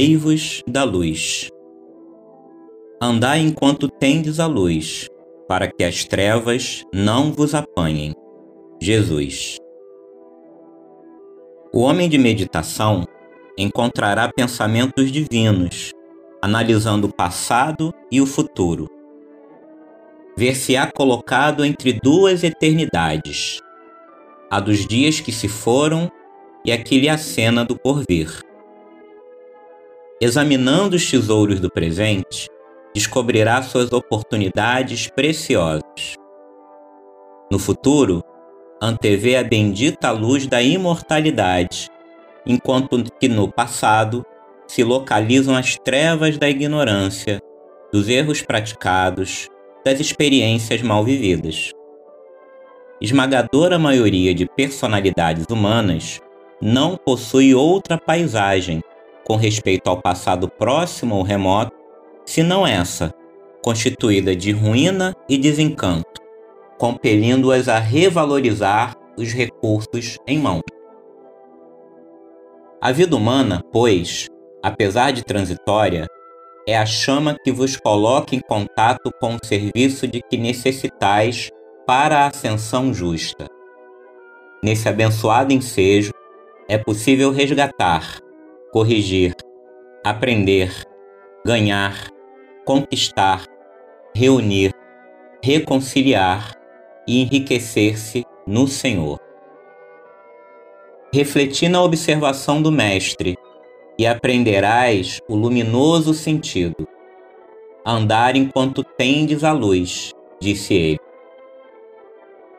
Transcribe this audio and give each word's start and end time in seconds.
Valei-vos 0.00 0.62
da 0.66 0.82
luz. 0.82 1.50
Andai 3.02 3.40
enquanto 3.40 3.86
tendes 3.86 4.40
a 4.40 4.46
luz, 4.46 5.06
para 5.46 5.70
que 5.70 5.84
as 5.84 6.06
trevas 6.06 6.82
não 6.92 7.30
vos 7.30 7.54
apanhem. 7.54 8.14
Jesus. 8.80 9.58
O 11.70 11.80
homem 11.80 12.08
de 12.08 12.16
meditação 12.16 13.04
encontrará 13.58 14.30
pensamentos 14.34 15.12
divinos, 15.12 15.92
analisando 16.40 17.06
o 17.06 17.12
passado 17.12 17.92
e 18.10 18.22
o 18.22 18.26
futuro. 18.26 18.88
Ver-se-á 20.34 20.90
colocado 20.90 21.62
entre 21.62 21.92
duas 21.92 22.42
eternidades, 22.42 23.60
a 24.50 24.60
dos 24.60 24.86
dias 24.86 25.20
que 25.20 25.30
se 25.30 25.46
foram 25.46 26.10
e 26.64 26.72
a 26.72 26.82
que 26.82 26.98
lhe 26.98 27.08
acena 27.08 27.66
do 27.66 27.78
porvir. 27.78 28.49
Examinando 30.22 30.96
os 30.96 31.10
tesouros 31.10 31.60
do 31.60 31.70
presente, 31.70 32.46
descobrirá 32.94 33.62
suas 33.62 33.90
oportunidades 33.90 35.08
preciosas. 35.08 36.14
No 37.50 37.58
futuro, 37.58 38.22
antevê 38.82 39.36
a 39.36 39.42
bendita 39.42 40.10
luz 40.10 40.46
da 40.46 40.60
imortalidade, 40.60 41.88
enquanto 42.44 43.02
que 43.18 43.28
no 43.28 43.50
passado 43.50 44.22
se 44.68 44.84
localizam 44.84 45.56
as 45.56 45.76
trevas 45.76 46.36
da 46.36 46.50
ignorância, 46.50 47.40
dos 47.90 48.06
erros 48.06 48.42
praticados, 48.42 49.48
das 49.82 50.00
experiências 50.00 50.82
mal 50.82 51.02
vividas. 51.02 51.72
Esmagadora 53.00 53.78
maioria 53.78 54.34
de 54.34 54.44
personalidades 54.44 55.46
humanas 55.48 56.20
não 56.60 56.94
possui 56.94 57.54
outra 57.54 57.96
paisagem 57.96 58.82
com 59.30 59.36
respeito 59.36 59.88
ao 59.88 60.02
passado 60.02 60.48
próximo 60.48 61.14
ou 61.14 61.22
remoto, 61.22 61.70
senão 62.26 62.66
essa, 62.66 63.14
constituída 63.62 64.34
de 64.34 64.50
ruína 64.50 65.14
e 65.28 65.38
desencanto, 65.38 66.20
compelindo-as 66.76 67.68
a 67.68 67.78
revalorizar 67.78 68.96
os 69.16 69.32
recursos 69.32 70.18
em 70.26 70.36
mão. 70.36 70.60
A 72.82 72.90
vida 72.90 73.14
humana, 73.14 73.62
pois, 73.70 74.26
apesar 74.60 75.12
de 75.12 75.22
transitória, 75.22 76.08
é 76.66 76.76
a 76.76 76.84
chama 76.84 77.36
que 77.44 77.52
vos 77.52 77.76
coloca 77.76 78.34
em 78.34 78.40
contato 78.40 79.12
com 79.20 79.36
o 79.36 79.46
serviço 79.46 80.08
de 80.08 80.20
que 80.28 80.36
necessitais 80.36 81.50
para 81.86 82.24
a 82.24 82.26
ascensão 82.26 82.92
justa. 82.92 83.46
Nesse 84.60 84.88
abençoado 84.88 85.52
ensejo, 85.52 86.10
é 86.68 86.76
possível 86.76 87.30
resgatar, 87.30 88.18
corrigir, 88.72 89.34
aprender, 90.04 90.72
ganhar, 91.44 92.08
conquistar, 92.64 93.44
reunir, 94.14 94.72
reconciliar 95.42 96.54
e 97.06 97.20
enriquecer-se 97.22 98.24
no 98.46 98.68
Senhor. 98.68 99.18
Refleti 101.12 101.68
na 101.68 101.82
observação 101.82 102.62
do 102.62 102.70
Mestre 102.70 103.36
e 103.98 104.06
aprenderás 104.06 105.20
o 105.28 105.34
luminoso 105.34 106.14
sentido. 106.14 106.86
Andar 107.84 108.36
enquanto 108.36 108.84
tendes 108.84 109.42
a 109.42 109.50
luz, 109.50 110.12
disse 110.40 110.74
ele. 110.74 111.00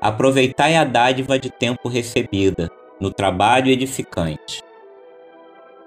Aproveitai 0.01 0.75
a 0.75 0.83
dádiva 0.83 1.39
de 1.39 1.49
tempo 1.49 1.87
recebida 1.87 2.69
no 2.99 3.11
trabalho 3.13 3.71
edificante 3.71 4.61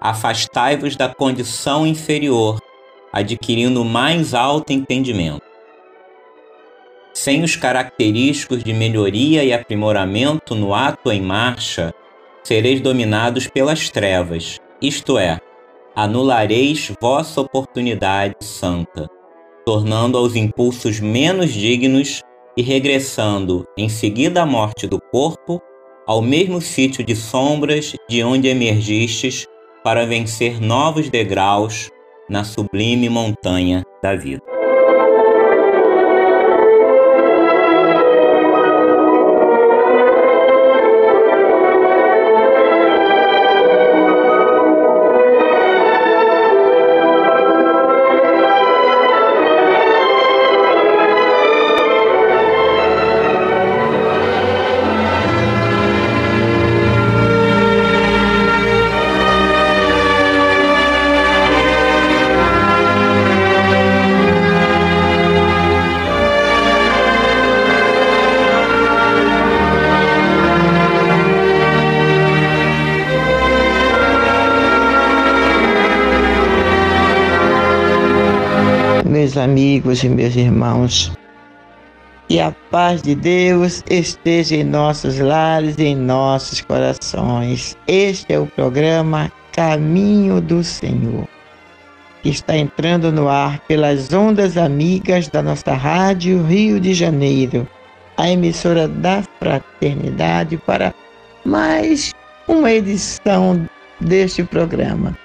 afastai-vos 0.05 0.97
da 0.97 1.09
condição 1.09 1.87
inferior, 1.87 2.61
adquirindo 3.11 3.83
mais 3.87 4.35
alto 4.35 4.71
entendimento. 4.71 5.41
Sem 7.15 7.43
os 7.43 7.57
característicos 7.57 8.63
de 8.63 8.75
melhoria 8.75 9.43
e 9.43 9.51
aprimoramento 9.51 10.55
no 10.55 10.75
ato 10.75 11.11
em 11.11 11.23
marcha, 11.23 11.95
sereis 12.43 12.83
dominados 12.83 13.47
pelas 13.47 13.89
trevas, 13.89 14.59
isto 14.79 15.17
é, 15.17 15.41
anulareis 15.97 16.93
vossa 17.01 17.41
oportunidade 17.41 18.35
santa, 18.43 19.09
tornando 19.65 20.19
aos 20.19 20.37
impulsos 20.37 21.01
menos 21.01 21.51
dignos 21.51 22.21
e 22.55 22.61
regressando, 22.61 23.67
em 23.75 23.89
seguida 23.89 24.43
à 24.43 24.47
morte 24.47 24.87
do 24.87 25.01
corpo, 25.01 25.63
ao 26.07 26.21
mesmo 26.21 26.61
sítio 26.61 27.03
de 27.03 27.17
sombras 27.17 27.97
de 28.07 28.23
onde 28.23 28.49
emergistes 28.49 29.47
para 29.85 30.07
vencer 30.07 30.63
novos 30.63 31.11
degraus 31.11 31.91
na 32.29 32.43
sublime 32.43 33.11
montanha 33.11 33.85
da 34.03 34.17
vida. 34.17 34.54
Amigos 79.55 80.03
e 80.03 80.09
meus 80.09 80.35
irmãos. 80.35 81.13
Que 82.27 82.41
a 82.41 82.53
paz 82.73 83.01
de 83.01 83.15
Deus 83.15 83.85
esteja 83.89 84.57
em 84.57 84.65
nossos 84.65 85.21
lares 85.21 85.77
e 85.79 85.85
em 85.85 85.97
nossos 85.97 86.61
corações. 86.61 87.79
Este 87.87 88.33
é 88.33 88.39
o 88.41 88.49
programa 88.49 89.31
Caminho 89.53 90.41
do 90.41 90.65
Senhor, 90.65 91.29
que 92.21 92.31
está 92.31 92.57
entrando 92.57 93.13
no 93.13 93.29
ar 93.29 93.61
pelas 93.69 94.13
ondas 94.13 94.57
amigas 94.57 95.29
da 95.29 95.41
nossa 95.41 95.73
rádio 95.73 96.43
Rio 96.43 96.81
de 96.81 96.93
Janeiro, 96.93 97.65
a 98.17 98.29
emissora 98.29 98.89
da 98.89 99.23
Fraternidade, 99.39 100.57
para 100.57 100.93
mais 101.45 102.13
uma 102.49 102.73
edição 102.73 103.69
deste 104.01 104.43
programa. 104.43 105.17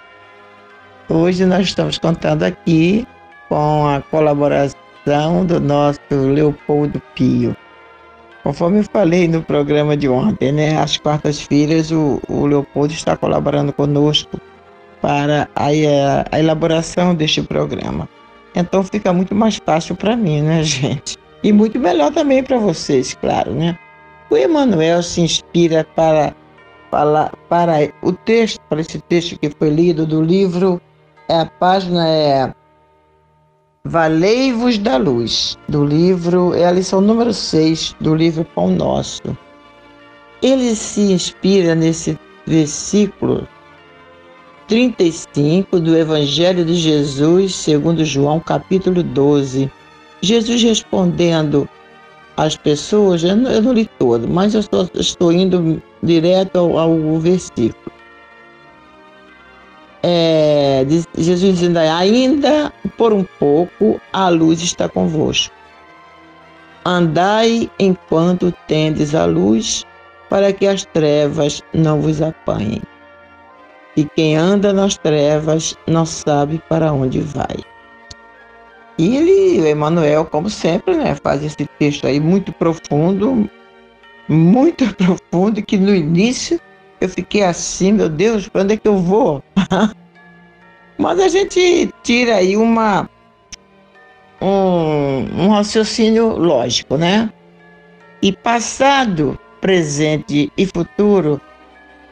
Hoje 1.09 1.47
nós 1.47 1.65
estamos 1.65 1.97
contando 1.97 2.43
aqui 2.43 3.07
com 3.49 3.87
a 3.87 3.99
colaboração 3.99 5.45
do 5.45 5.59
nosso 5.59 5.99
Leopoldo 6.11 7.01
Pio. 7.15 7.57
Conforme 8.43 8.83
falei 8.83 9.27
no 9.27 9.41
programa 9.41 9.97
de 9.97 10.07
ontem, 10.07 10.51
né, 10.51 10.77
às 10.77 10.97
quartas-feiras 10.97 11.91
o, 11.91 12.21
o 12.29 12.45
Leopoldo 12.45 12.93
está 12.93 13.17
colaborando 13.17 13.73
conosco 13.73 14.39
para 15.01 15.49
a, 15.55 15.67
a 16.31 16.39
elaboração 16.39 17.13
deste 17.13 17.41
programa. 17.41 18.07
Então 18.55 18.83
fica 18.83 19.11
muito 19.11 19.35
mais 19.35 19.57
fácil 19.57 19.95
para 19.95 20.15
mim, 20.15 20.41
né, 20.41 20.61
gente? 20.63 21.17
E 21.43 21.51
muito 21.51 21.79
melhor 21.79 22.11
também 22.11 22.43
para 22.43 22.57
vocês, 22.57 23.13
claro, 23.15 23.51
né? 23.51 23.77
O 24.29 24.37
Emmanuel 24.37 25.01
se 25.01 25.21
inspira 25.21 25.85
para 25.95 26.33
falar 26.91 27.31
para 27.47 27.89
o 28.01 28.11
texto, 28.11 28.59
para 28.69 28.81
esse 28.81 28.99
texto 29.01 29.39
que 29.39 29.49
foi 29.49 29.69
lido 29.69 30.05
do 30.05 30.21
livro, 30.21 30.81
a 31.29 31.45
página 31.45 32.07
é 32.07 32.53
Valei-vos 33.85 34.77
da 34.77 34.97
luz, 34.97 35.57
do 35.69 35.85
livro, 35.85 36.53
é 36.53 36.65
a 36.65 36.71
lição 36.71 36.99
número 36.99 37.33
6 37.33 37.95
do 38.01 38.13
livro 38.13 38.43
Pão 38.43 38.69
Nosso. 38.69 39.21
Ele 40.41 40.75
se 40.75 41.13
inspira 41.13 41.73
nesse 41.73 42.19
versículo 42.45 43.47
35 44.67 45.79
do 45.79 45.95
Evangelho 45.95 46.65
de 46.65 46.75
Jesus, 46.75 47.55
segundo 47.55 48.03
João, 48.03 48.41
capítulo 48.41 49.01
12. 49.01 49.71
Jesus 50.21 50.61
respondendo 50.61 51.67
às 52.35 52.57
pessoas, 52.57 53.23
eu 53.23 53.37
não, 53.37 53.49
eu 53.49 53.61
não 53.61 53.71
li 53.71 53.89
todo, 53.97 54.27
mas 54.27 54.55
eu 54.55 54.59
estou, 54.59 54.89
estou 54.93 55.31
indo 55.31 55.81
direto 56.03 56.57
ao, 56.57 56.77
ao 56.77 57.17
versículo. 57.17 57.78
É, 60.01 60.85
Jesus 61.17 61.55
dizendo, 61.55 61.77
ainda 61.77 62.71
por 62.97 63.11
um 63.11 63.23
pouco 63.37 63.99
a 64.13 64.29
luz 64.29 64.61
está 64.61 64.87
convosco. 64.87 65.53
Andai 66.85 67.69
enquanto 67.77 68.53
tendes 68.67 69.13
a 69.13 69.25
luz, 69.25 69.85
para 70.29 70.53
que 70.53 70.65
as 70.67 70.85
trevas 70.85 71.61
não 71.73 71.99
vos 71.99 72.21
apanhem. 72.21 72.81
E 73.97 74.05
quem 74.05 74.37
anda 74.37 74.71
nas 74.71 74.97
trevas 74.97 75.75
não 75.85 76.05
sabe 76.05 76.61
para 76.69 76.93
onde 76.93 77.19
vai. 77.19 77.57
E 78.97 79.15
ele, 79.15 79.61
o 79.61 79.67
Emmanuel, 79.67 80.25
como 80.25 80.49
sempre, 80.49 80.95
né, 80.95 81.15
faz 81.21 81.43
esse 81.43 81.65
texto 81.79 82.05
aí 82.05 82.19
muito 82.19 82.51
profundo, 82.53 83.49
muito 84.27 84.85
profundo, 84.95 85.61
que 85.63 85.77
no 85.77 85.95
início 85.95 86.59
eu 87.01 87.09
fiquei 87.09 87.43
assim, 87.43 87.93
meu 87.93 88.09
Deus, 88.09 88.47
para 88.47 88.63
onde 88.63 88.73
é 88.73 88.77
que 88.77 88.87
eu 88.87 88.97
vou? 88.97 89.43
Mas 90.97 91.19
a 91.19 91.29
gente 91.29 91.93
tira 92.03 92.35
aí 92.35 92.57
uma 92.57 93.09
um, 94.41 95.43
um 95.43 95.49
raciocínio 95.49 96.35
lógico, 96.37 96.97
né? 96.97 97.31
E 98.21 98.33
passado, 98.33 99.39
presente 99.61 100.51
e 100.57 100.65
futuro 100.65 101.39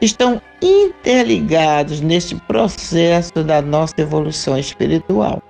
estão 0.00 0.40
interligados 0.62 2.00
neste 2.00 2.34
processo 2.34 3.44
da 3.44 3.60
nossa 3.60 3.94
evolução 3.98 4.58
espiritual. 4.58 5.42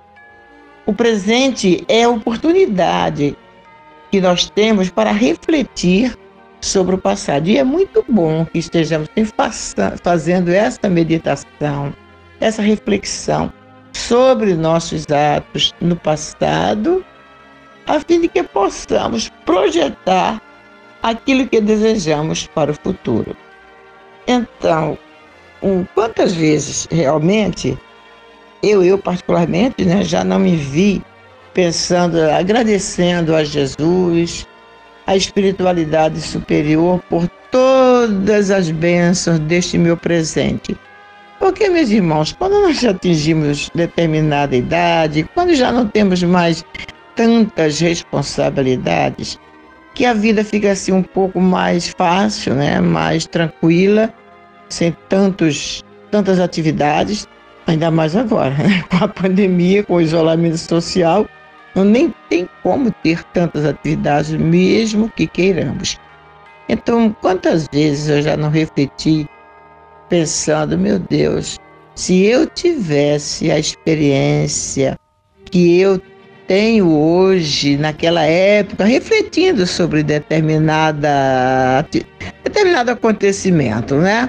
O 0.85 0.93
presente 0.93 1.83
é 1.87 2.03
a 2.03 2.09
oportunidade 2.09 3.37
que 4.11 4.19
nós 4.19 4.49
temos 4.49 4.89
para 4.89 5.11
refletir 5.11 6.17
sobre 6.61 6.95
o 6.95 6.97
passado. 6.97 7.47
E 7.47 7.57
é 7.57 7.63
muito 7.63 8.03
bom 8.09 8.45
que 8.45 8.59
estejamos 8.59 9.09
fazendo 10.03 10.49
essa 10.49 10.89
meditação, 10.89 11.93
essa 12.39 12.61
reflexão 12.61 13.51
sobre 13.93 14.55
nossos 14.55 15.05
atos 15.09 15.73
no 15.81 15.95
passado, 15.95 17.03
a 17.87 17.99
fim 17.99 18.21
de 18.21 18.27
que 18.27 18.43
possamos 18.43 19.29
projetar 19.45 20.41
aquilo 21.01 21.47
que 21.47 21.59
desejamos 21.59 22.47
para 22.47 22.71
o 22.71 22.75
futuro. 22.75 23.35
Então, 24.27 24.97
quantas 25.95 26.33
vezes 26.33 26.87
realmente 26.91 27.77
eu, 28.61 28.83
eu 28.83 28.97
particularmente, 28.97 29.85
né, 29.85 30.03
já 30.03 30.23
não 30.23 30.39
me 30.39 30.55
vi 30.55 31.01
pensando, 31.53 32.19
agradecendo 32.21 33.35
a 33.35 33.43
Jesus, 33.43 34.45
a 35.09 35.15
espiritualidade 35.15 36.21
superior 36.21 37.01
por 37.09 37.27
todas 37.49 38.51
as 38.51 38.69
bênçãos 38.69 39.39
deste 39.39 39.75
meu 39.75 39.97
presente. 39.97 40.77
Porque, 41.39 41.67
meus 41.67 41.89
irmãos, 41.89 42.31
quando 42.31 42.61
nós 42.61 42.85
atingimos 42.85 43.71
determinada 43.73 44.55
idade, 44.55 45.27
quando 45.33 45.55
já 45.55 45.71
não 45.71 45.87
temos 45.87 46.21
mais 46.21 46.63
tantas 47.15 47.79
responsabilidades, 47.79 49.39
que 49.95 50.05
a 50.05 50.13
vida 50.13 50.43
fica 50.43 50.73
assim 50.73 50.91
um 50.91 51.01
pouco 51.01 51.41
mais 51.41 51.89
fácil, 51.89 52.53
né? 52.53 52.79
mais 52.79 53.25
tranquila, 53.25 54.13
sem 54.69 54.95
tantos, 55.09 55.83
tantas 56.11 56.39
atividades, 56.39 57.27
ainda 57.65 57.89
mais 57.89 58.15
agora, 58.15 58.51
né? 58.51 58.83
com 58.95 59.05
a 59.05 59.07
pandemia, 59.07 59.83
com 59.83 59.95
o 59.95 60.01
isolamento 60.01 60.59
social, 60.59 61.27
não 61.79 61.85
nem 61.85 62.13
tem 62.29 62.47
como 62.61 62.91
ter 62.91 63.23
tantas 63.25 63.65
atividades, 63.65 64.31
mesmo 64.31 65.09
que 65.09 65.25
queiramos. 65.25 65.97
Então, 66.67 67.15
quantas 67.21 67.67
vezes 67.71 68.09
eu 68.09 68.21
já 68.21 68.35
não 68.35 68.49
refleti 68.49 69.27
pensando, 70.09 70.77
meu 70.77 70.99
Deus, 70.99 71.57
se 71.95 72.25
eu 72.25 72.45
tivesse 72.47 73.49
a 73.49 73.57
experiência 73.57 74.97
que 75.45 75.79
eu 75.79 75.99
tenho 76.49 76.91
hoje, 76.91 77.77
naquela 77.77 78.23
época, 78.23 78.83
refletindo 78.83 79.67
sobre 79.67 80.01
determinada, 80.01 81.85
determinado 82.43 82.89
acontecimento, 82.89 83.93
né? 83.93 84.27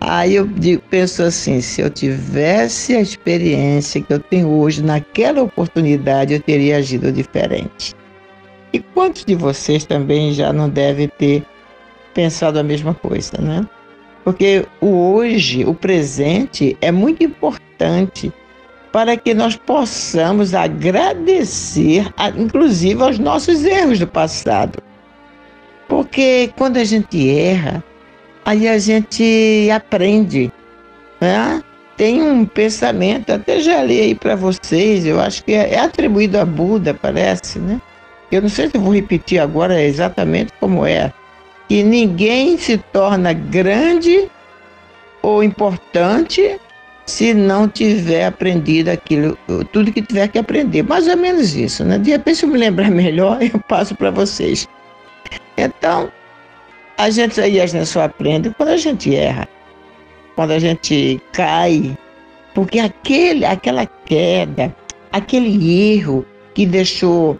Aí 0.00 0.34
eu 0.34 0.48
digo, 0.48 0.82
penso 0.90 1.22
assim, 1.22 1.60
se 1.60 1.80
eu 1.80 1.88
tivesse 1.88 2.96
a 2.96 3.00
experiência 3.00 4.02
que 4.02 4.12
eu 4.12 4.18
tenho 4.18 4.48
hoje 4.48 4.82
naquela 4.82 5.42
oportunidade, 5.42 6.34
eu 6.34 6.40
teria 6.40 6.78
agido 6.78 7.12
diferente. 7.12 7.94
E 8.72 8.80
quantos 8.80 9.24
de 9.24 9.36
vocês 9.36 9.84
também 9.84 10.32
já 10.32 10.52
não 10.52 10.68
devem 10.68 11.06
ter 11.06 11.44
pensado 12.12 12.58
a 12.58 12.64
mesma 12.64 12.94
coisa, 12.94 13.38
né? 13.38 13.64
Porque 14.24 14.66
o 14.80 14.88
hoje, 14.88 15.64
o 15.64 15.72
presente, 15.72 16.76
é 16.80 16.90
muito 16.90 17.22
importante 17.22 18.32
para 18.94 19.16
que 19.16 19.34
nós 19.34 19.56
possamos 19.56 20.54
agradecer, 20.54 22.06
inclusive, 22.38 23.02
aos 23.02 23.18
nossos 23.18 23.64
erros 23.64 23.98
do 23.98 24.06
passado. 24.06 24.80
Porque 25.88 26.52
quando 26.56 26.76
a 26.76 26.84
gente 26.84 27.28
erra, 27.28 27.82
aí 28.44 28.68
a 28.68 28.78
gente 28.78 29.68
aprende. 29.74 30.48
Né? 31.20 31.60
Tem 31.96 32.22
um 32.22 32.46
pensamento, 32.46 33.32
até 33.32 33.58
já 33.58 33.82
li 33.82 34.00
aí 34.00 34.14
para 34.14 34.36
vocês, 34.36 35.04
eu 35.04 35.20
acho 35.20 35.42
que 35.42 35.54
é, 35.54 35.74
é 35.74 35.80
atribuído 35.80 36.38
a 36.38 36.44
Buda, 36.44 36.94
parece, 36.94 37.58
né? 37.58 37.80
Eu 38.30 38.42
não 38.42 38.48
sei 38.48 38.70
se 38.70 38.78
vou 38.78 38.94
repetir 38.94 39.40
agora 39.40 39.82
exatamente 39.82 40.52
como 40.60 40.86
é 40.86 41.12
que 41.68 41.82
ninguém 41.82 42.56
se 42.58 42.78
torna 42.78 43.32
grande 43.32 44.30
ou 45.20 45.42
importante 45.42 46.60
se 47.06 47.34
não 47.34 47.68
tiver 47.68 48.26
aprendido 48.26 48.88
aquilo, 48.88 49.36
tudo 49.72 49.92
que 49.92 50.02
tiver 50.02 50.28
que 50.28 50.38
aprender. 50.38 50.82
Mais 50.82 51.06
ou 51.06 51.16
menos 51.16 51.54
isso, 51.54 51.84
né? 51.84 51.98
De 51.98 52.10
repente, 52.10 52.38
se 52.38 52.44
eu 52.44 52.48
me 52.48 52.58
lembrar 52.58 52.90
melhor, 52.92 53.38
eu 53.42 53.60
passo 53.60 53.94
para 53.94 54.10
vocês. 54.10 54.68
Então, 55.56 56.10
a 56.96 57.10
gente 57.10 57.40
aí 57.40 57.60
a 57.60 57.66
gente 57.66 57.86
só 57.86 58.02
aprende 58.02 58.50
quando 58.56 58.70
a 58.70 58.76
gente 58.76 59.14
erra, 59.14 59.48
quando 60.34 60.52
a 60.52 60.58
gente 60.58 61.20
cai, 61.32 61.96
porque 62.54 62.78
aquele, 62.78 63.44
aquela 63.44 63.86
queda, 63.86 64.74
aquele 65.12 65.92
erro 65.92 66.24
que 66.54 66.64
deixou 66.64 67.38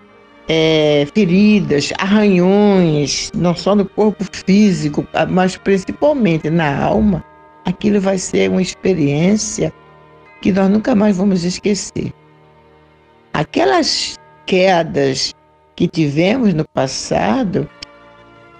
é, 0.49 1.07
feridas, 1.15 1.93
arranhões, 1.99 3.31
não 3.35 3.55
só 3.55 3.75
no 3.75 3.85
corpo 3.85 4.25
físico, 4.33 5.07
mas 5.31 5.57
principalmente 5.57 6.51
na 6.51 6.85
alma, 6.85 7.25
aquilo 7.65 8.01
vai 8.01 8.19
ser 8.19 8.51
uma 8.51 8.63
experiência 8.63 9.73
que 10.41 10.53
nós 10.53 10.69
nunca 10.71 10.95
mais 10.95 11.17
vamos 11.17 11.45
esquecer. 11.45 12.13
Aquelas 13.33 14.19
quedas 14.47 15.35
que 15.75 15.89
tivemos 15.89 16.55
no 16.55 16.65
passado 16.69 17.69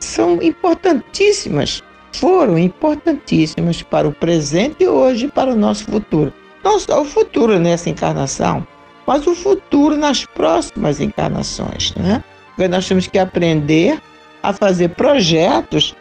são 0.01 0.43
importantíssimas, 0.43 1.83
foram 2.13 2.59
importantíssimas 2.59 3.83
para 3.83 4.09
o 4.09 4.13
presente 4.13 4.83
e 4.85 4.89
hoje 4.89 5.29
para 5.29 5.53
o 5.53 5.57
nosso 5.57 5.85
futuro. 5.85 6.33
Não 6.63 6.81
só 6.81 7.03
o 7.03 7.05
futuro 7.05 7.59
nessa 7.59 7.91
encarnação, 7.91 8.67
mas 9.07 9.27
o 9.27 9.35
futuro 9.35 9.97
nas 9.97 10.25
próximas 10.25 11.01
encarnações, 11.01 11.95
né? 11.95 12.25
Porque 12.49 12.69
nós 12.69 12.89
temos 12.89 13.07
que 13.07 13.19
aprender 13.19 14.01
a 14.43 14.53
fazer 14.53 14.91
projetos 14.91 15.95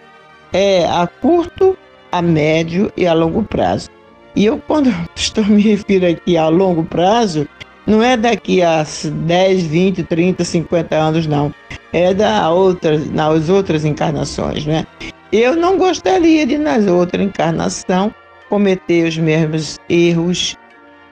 é, 0.52 0.86
a 0.86 1.08
curto, 1.08 1.78
a 2.14 2.22
médio 2.22 2.92
e 2.96 3.08
a 3.08 3.14
longo 3.14 3.44
prazo. 3.44 3.90
E 4.36 4.46
eu, 4.46 4.60
quando 4.60 4.94
estou 5.16 5.44
me 5.46 5.62
refiro 5.62 6.08
aqui 6.08 6.38
a 6.38 6.48
longo 6.48 6.84
prazo, 6.84 7.48
não 7.88 8.02
é 8.02 8.16
daqui 8.16 8.62
a 8.62 8.86
10, 8.86 9.64
20, 9.64 10.04
30, 10.04 10.46
50 10.46 10.96
anos, 10.96 11.28
não. 11.28 11.54
É 11.92 12.14
da 12.14 12.50
outras, 12.52 13.10
nas 13.10 13.50
outras 13.50 13.84
encarnações, 13.84 14.66
né? 14.66 14.86
Eu 15.32 15.56
não 15.56 15.78
gostaria 15.78 16.46
de, 16.46 16.58
nas 16.58 16.86
outras 16.86 17.26
encarnações, 17.26 18.12
cometer 18.48 19.08
os 19.08 19.18
mesmos 19.18 19.80
erros 19.90 20.56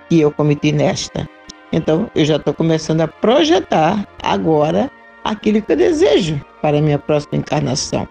que 0.08 0.22
eu 0.22 0.31
cometi 0.31 0.72
nesta. 0.72 1.27
Então, 1.74 2.10
eu 2.13 2.24
já 2.24 2.36
estou 2.36 2.53
começando 2.53 3.01
a 3.01 3.08
projetar 3.08 4.08
agora 4.22 4.91
aquilo 5.24 5.62
que 5.62 5.72
eu 5.72 5.77
desejo 5.77 6.39
para 6.62 6.77
a 6.77 6.81
minha 6.81 7.00
próxima 7.00 7.38
encarnação. 7.38 8.08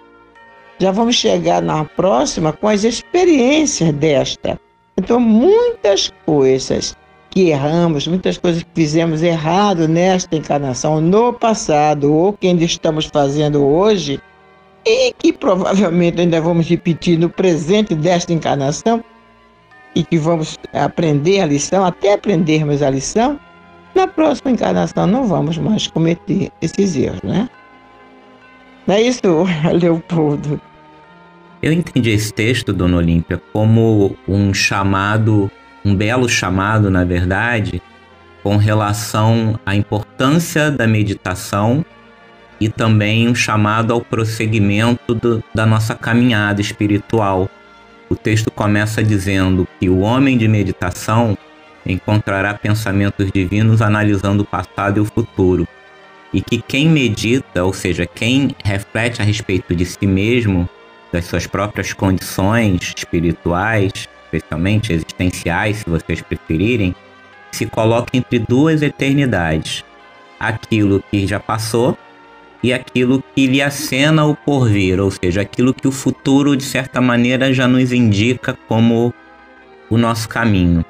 Já 0.81 0.91
vamos 0.91 1.15
chegar 1.15 1.61
na 1.61 1.85
próxima 1.85 2.55
com 2.55 2.67
as 2.67 2.85
experiências 2.85 3.93
desta. 3.93 4.59
Então, 4.97 5.21
muitas 5.21 6.11
coisas 6.25 6.97
que 7.31 7.51
erramos, 7.51 8.09
muitas 8.09 8.39
coisas 8.39 8.63
que 8.63 8.71
fizemos 8.75 9.23
errado 9.23 9.87
nesta 9.87 10.35
encarnação, 10.35 11.01
no 11.01 11.35
passado, 11.35 12.13
ou 12.13 12.33
que 12.33 12.49
ainda 12.49 12.65
estamos 12.65 13.05
fazendo 13.05 13.65
hoje, 13.65 14.21
e 14.87 15.13
que 15.13 15.33
provavelmente 15.33 16.23
ainda 16.23 16.41
vamos 16.41 16.67
repetir 16.67 17.19
no 17.19 17.29
presente 17.29 17.95
desta 17.95 18.33
encarnação, 18.33 19.05
e 19.95 20.03
que 20.03 20.19
vamos 20.19 20.59
aprender 20.73 21.41
a 21.41 21.47
lição, 21.47 21.85
até 21.85 22.15
aprendermos 22.15 22.83
a 22.83 22.89
lição, 22.89 23.39
na 23.95 24.07
próxima 24.07 24.53
encarnação 24.53 25.07
não 25.07 25.25
vamos 25.25 25.59
mais 25.59 25.87
cometer 25.89 26.51
esses 26.63 26.97
erros, 26.97 27.23
né? 27.23 27.51
Não 28.87 28.95
é 28.95 29.03
isso, 29.03 29.21
Leopoldo? 29.73 30.61
Eu 31.63 31.73
entendi 31.73 32.11
esse 32.11 32.33
texto, 32.33 32.73
Dona 32.73 32.97
Olímpia, 32.97 33.41
como 33.53 34.17
um 34.27 34.55
chamado 34.55 35.51
um 35.85 35.95
belo 35.95 36.29
chamado, 36.29 36.91
na 36.91 37.05
verdade, 37.05 37.83
com 38.43 38.57
relação 38.57 39.59
à 39.65 39.75
importância 39.75 40.71
da 40.71 40.87
meditação 40.87 41.85
e 42.61 42.69
também 42.69 43.29
um 43.29 43.35
chamado 43.35 43.93
ao 43.93 44.01
prosseguimento 44.01 45.15
do, 45.15 45.43
da 45.55 45.65
nossa 45.65 45.95
caminhada 45.95 46.61
espiritual. 46.61 47.49
O 48.09 48.17
texto 48.17 48.51
começa 48.51 49.03
dizendo 49.03 49.67
que 49.79 49.89
o 49.89 50.01
homem 50.01 50.37
de 50.37 50.47
meditação 50.49 51.37
encontrará 51.87 52.53
pensamentos 52.53 53.31
divinos 53.33 53.81
analisando 53.81 54.43
o 54.43 54.47
passado 54.47 54.99
e 54.99 55.01
o 55.01 55.07
futuro, 55.07 55.67
e 56.33 56.43
que 56.43 56.61
quem 56.61 56.89
medita, 56.89 57.65
ou 57.65 57.73
seja, 57.73 58.07
quem 58.07 58.55
reflete 58.63 59.23
a 59.23 59.25
respeito 59.25 59.75
de 59.75 59.87
si 59.87 60.07
mesmo, 60.07 60.69
das 61.13 61.25
suas 61.25 61.47
próprias 61.47 61.93
condições 61.93 62.95
espirituais, 62.97 64.09
especialmente 64.25 64.93
existenciais, 64.93 65.79
se 65.79 65.91
vocês 65.91 66.21
preferirem, 66.23 66.95
se 67.51 67.67
coloca 67.67 68.17
entre 68.17 68.39
duas 68.39 68.83
eternidades: 68.83 69.85
aquilo 70.39 71.03
que 71.11 71.27
já 71.27 71.41
passou 71.41 71.97
e 72.63 72.73
aquilo 72.73 73.23
que 73.35 73.47
lhe 73.47 73.63
acena 73.63 74.25
o 74.25 74.37
porvir, 74.37 75.01
ou 75.01 75.11
seja, 75.11 75.41
aquilo 75.41 75.73
que 75.73 75.89
o 75.89 75.93
futuro, 75.93 76.57
de 76.57 76.65
certa 76.65 77.01
maneira, 77.01 77.53
já 77.53 77.67
nos 77.67 77.93
indica 77.93 78.57
como 78.69 79.15
o 79.89 79.97
nosso 79.97 80.29
caminho. 80.29 80.85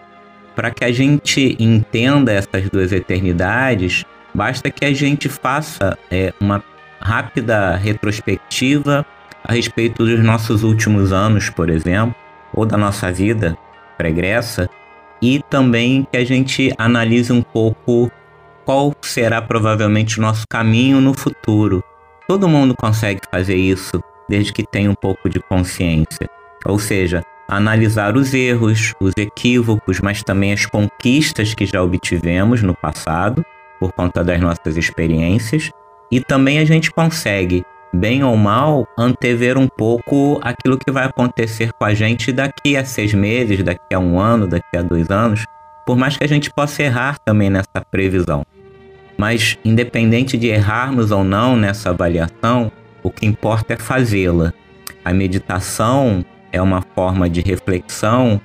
Para 0.54 0.70
que 0.72 0.84
a 0.84 0.92
gente 0.92 1.56
entenda 1.58 2.32
essas 2.32 2.68
duas 2.68 2.92
eternidades, 2.92 4.04
basta 4.34 4.68
que 4.68 4.84
a 4.84 4.92
gente 4.92 5.28
faça 5.28 5.96
é, 6.10 6.34
uma 6.40 6.62
rápida 7.00 7.76
retrospectiva 7.76 9.06
a 9.44 9.52
respeito 9.52 10.04
dos 10.04 10.22
nossos 10.22 10.62
últimos 10.62 11.12
anos, 11.12 11.50
por 11.50 11.70
exemplo, 11.70 12.14
ou 12.52 12.66
da 12.66 12.76
nossa 12.76 13.10
vida 13.12 13.56
pregressa 13.96 14.68
e 15.22 15.42
também 15.50 16.06
que 16.10 16.16
a 16.16 16.24
gente 16.24 16.72
analise 16.78 17.32
um 17.32 17.42
pouco 17.42 18.10
qual 18.64 18.94
será 19.02 19.42
provavelmente 19.42 20.18
o 20.18 20.22
nosso 20.22 20.44
caminho 20.48 21.00
no 21.00 21.12
futuro. 21.12 21.82
Todo 22.26 22.48
mundo 22.48 22.74
consegue 22.74 23.20
fazer 23.30 23.56
isso 23.56 24.02
desde 24.28 24.52
que 24.52 24.64
tenha 24.64 24.90
um 24.90 24.94
pouco 24.94 25.28
de 25.28 25.40
consciência. 25.40 26.30
Ou 26.64 26.78
seja, 26.78 27.22
analisar 27.48 28.16
os 28.16 28.32
erros, 28.32 28.94
os 29.00 29.12
equívocos, 29.18 30.00
mas 30.00 30.22
também 30.22 30.52
as 30.52 30.64
conquistas 30.66 31.52
que 31.52 31.66
já 31.66 31.82
obtivemos 31.82 32.62
no 32.62 32.74
passado 32.74 33.44
por 33.80 33.92
conta 33.92 34.22
das 34.22 34.40
nossas 34.40 34.76
experiências. 34.76 35.70
E 36.12 36.20
também 36.20 36.58
a 36.58 36.64
gente 36.64 36.90
consegue 36.90 37.64
bem 37.92 38.22
ou 38.22 38.36
mal, 38.36 38.86
antever 38.96 39.58
um 39.58 39.68
pouco 39.68 40.38
aquilo 40.42 40.78
que 40.78 40.90
vai 40.90 41.06
acontecer 41.06 41.72
com 41.72 41.84
a 41.84 41.94
gente 41.94 42.32
daqui 42.32 42.76
a 42.76 42.84
seis 42.84 43.12
meses, 43.12 43.62
daqui 43.62 43.94
a 43.94 43.98
um 43.98 44.18
ano, 44.18 44.46
daqui 44.46 44.76
a 44.76 44.82
dois 44.82 45.10
anos, 45.10 45.44
por 45.86 45.96
mais 45.96 46.16
que 46.16 46.24
a 46.24 46.28
gente 46.28 46.52
possa 46.52 46.82
errar 46.82 47.18
também 47.18 47.50
nessa 47.50 47.84
previsão. 47.90 48.44
Mas, 49.16 49.58
independente 49.64 50.38
de 50.38 50.46
errarmos 50.46 51.10
ou 51.10 51.24
não 51.24 51.56
nessa 51.56 51.90
avaliação, 51.90 52.70
o 53.02 53.10
que 53.10 53.26
importa 53.26 53.74
é 53.74 53.76
fazê-la. 53.76 54.52
A 55.04 55.12
meditação 55.12 56.24
é 56.52 56.60
uma 56.60 56.82
forma 56.94 57.28
de 57.28 57.40
reflexão 57.40 58.40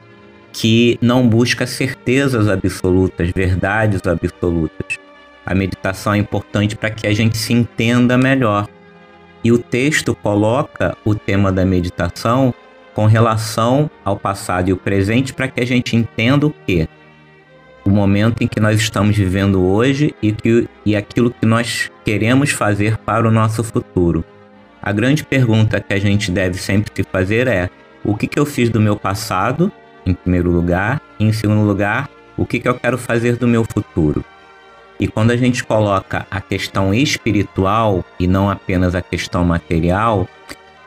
que 0.51 0.97
não 1.01 1.27
busca 1.27 1.67
certezas 1.67 2.47
absolutas, 2.47 3.29
verdades 3.29 4.01
absolutas. 4.07 4.97
A 5.45 5.53
meditação 5.53 6.13
é 6.13 6.17
importante 6.17 6.75
para 6.75 6.89
que 6.89 7.05
a 7.05 7.13
gente 7.13 7.37
se 7.37 7.53
entenda 7.53 8.17
melhor, 8.17 8.67
e 9.45 9.51
o 9.51 9.59
texto 9.59 10.15
coloca 10.15 10.97
o 11.05 11.13
tema 11.13 11.51
da 11.51 11.63
meditação 11.63 12.51
com 12.95 13.05
relação 13.05 13.91
ao 14.03 14.17
passado 14.17 14.69
e 14.69 14.73
o 14.73 14.77
presente 14.77 15.35
para 15.35 15.47
que 15.47 15.61
a 15.61 15.65
gente 15.65 15.95
entenda 15.95 16.47
o 16.47 16.55
que? 16.65 16.89
O 17.85 17.91
momento 17.91 18.41
em 18.41 18.47
que 18.47 18.59
nós 18.59 18.81
estamos 18.81 19.15
vivendo 19.15 19.63
hoje 19.63 20.15
e, 20.19 20.31
que, 20.31 20.67
e 20.83 20.95
aquilo 20.95 21.29
que 21.29 21.45
nós 21.45 21.91
queremos 22.03 22.49
fazer 22.49 22.97
para 22.97 23.27
o 23.27 23.31
nosso 23.31 23.63
futuro. 23.63 24.25
A 24.81 24.91
grande 24.91 25.23
pergunta 25.23 25.79
que 25.79 25.93
a 25.93 25.99
gente 25.99 26.31
deve 26.31 26.57
sempre 26.57 26.91
se 26.95 27.03
fazer 27.03 27.47
é: 27.47 27.69
o 28.03 28.15
que, 28.15 28.25
que 28.25 28.39
eu 28.39 28.47
fiz 28.47 28.71
do 28.71 28.81
meu 28.81 28.95
passado, 28.95 29.71
em 30.07 30.15
primeiro 30.15 30.49
lugar, 30.49 30.99
e 31.19 31.25
em 31.25 31.31
segundo 31.31 31.61
lugar, 31.61 32.09
o 32.35 32.47
que, 32.47 32.59
que 32.59 32.67
eu 32.67 32.73
quero 32.73 32.97
fazer 32.97 33.35
do 33.35 33.47
meu 33.47 33.63
futuro? 33.63 34.25
E 34.99 35.07
quando 35.07 35.31
a 35.31 35.37
gente 35.37 35.63
coloca 35.63 36.25
a 36.31 36.39
questão 36.39 36.93
espiritual 36.93 38.03
e 38.19 38.27
não 38.27 38.49
apenas 38.49 38.95
a 38.95 39.01
questão 39.01 39.43
material, 39.43 40.27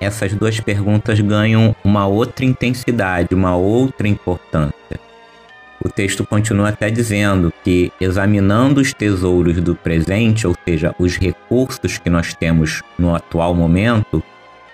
essas 0.00 0.32
duas 0.32 0.60
perguntas 0.60 1.20
ganham 1.20 1.74
uma 1.84 2.06
outra 2.06 2.44
intensidade, 2.44 3.34
uma 3.34 3.56
outra 3.56 4.08
importância. 4.08 4.98
O 5.84 5.88
texto 5.88 6.26
continua 6.26 6.70
até 6.70 6.90
dizendo 6.90 7.52
que, 7.62 7.92
examinando 8.00 8.80
os 8.80 8.92
tesouros 8.92 9.60
do 9.60 9.76
presente, 9.76 10.46
ou 10.46 10.54
seja, 10.64 10.94
os 10.98 11.16
recursos 11.16 11.98
que 11.98 12.10
nós 12.10 12.34
temos 12.34 12.82
no 12.98 13.14
atual 13.14 13.54
momento, 13.54 14.22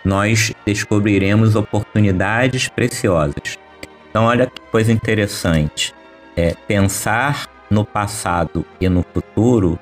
nós 0.05 0.53
descobriremos 0.65 1.57
oportunidades 1.57 2.69
preciosas. 2.69 3.59
Então, 4.09 4.25
olha 4.25 4.47
que 4.47 4.61
coisa 4.71 4.93
interessante. 4.93 5.93
É 6.37 6.55
pensar 6.67 7.49
no 7.75 7.85
passado 7.85 8.65
e 8.81 8.89
no 8.89 9.05
futuro 9.13 9.79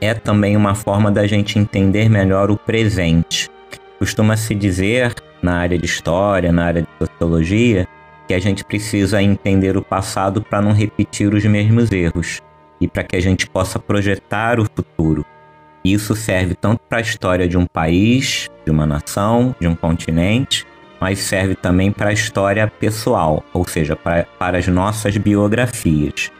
é 0.00 0.14
também 0.14 0.56
uma 0.56 0.74
forma 0.74 1.12
da 1.12 1.26
gente 1.26 1.58
entender 1.58 2.08
melhor 2.08 2.50
o 2.50 2.56
presente. 2.56 3.50
Costuma-se 3.98 4.54
dizer, 4.54 5.14
na 5.42 5.58
área 5.58 5.78
de 5.78 5.84
história, 5.84 6.50
na 6.50 6.64
área 6.64 6.82
de 6.82 6.88
sociologia, 6.98 7.86
que 8.26 8.34
a 8.34 8.38
gente 8.38 8.64
precisa 8.64 9.22
entender 9.22 9.76
o 9.76 9.82
passado 9.82 10.42
para 10.42 10.62
não 10.62 10.72
repetir 10.72 11.32
os 11.32 11.44
mesmos 11.44 11.92
erros 11.92 12.40
e 12.80 12.88
para 12.88 13.04
que 13.04 13.14
a 13.14 13.20
gente 13.20 13.48
possa 13.48 13.78
projetar 13.78 14.58
o 14.58 14.64
futuro. 14.64 15.24
Isso 15.84 16.16
serve 16.16 16.54
tanto 16.54 16.80
para 16.88 16.98
a 16.98 17.02
história 17.02 17.46
de 17.46 17.58
um 17.58 17.66
país, 17.66 18.48
de 18.64 18.70
uma 18.70 18.86
nação, 18.86 19.54
de 19.60 19.68
um 19.68 19.74
continente, 19.74 20.66
mas 20.98 21.18
serve 21.18 21.54
também 21.54 21.92
para 21.92 22.08
a 22.08 22.12
história 22.12 22.66
pessoal, 22.66 23.44
ou 23.52 23.68
seja, 23.68 23.94
para, 23.94 24.26
para 24.38 24.56
as 24.56 24.66
nossas 24.66 25.16
biografias. 25.18 26.32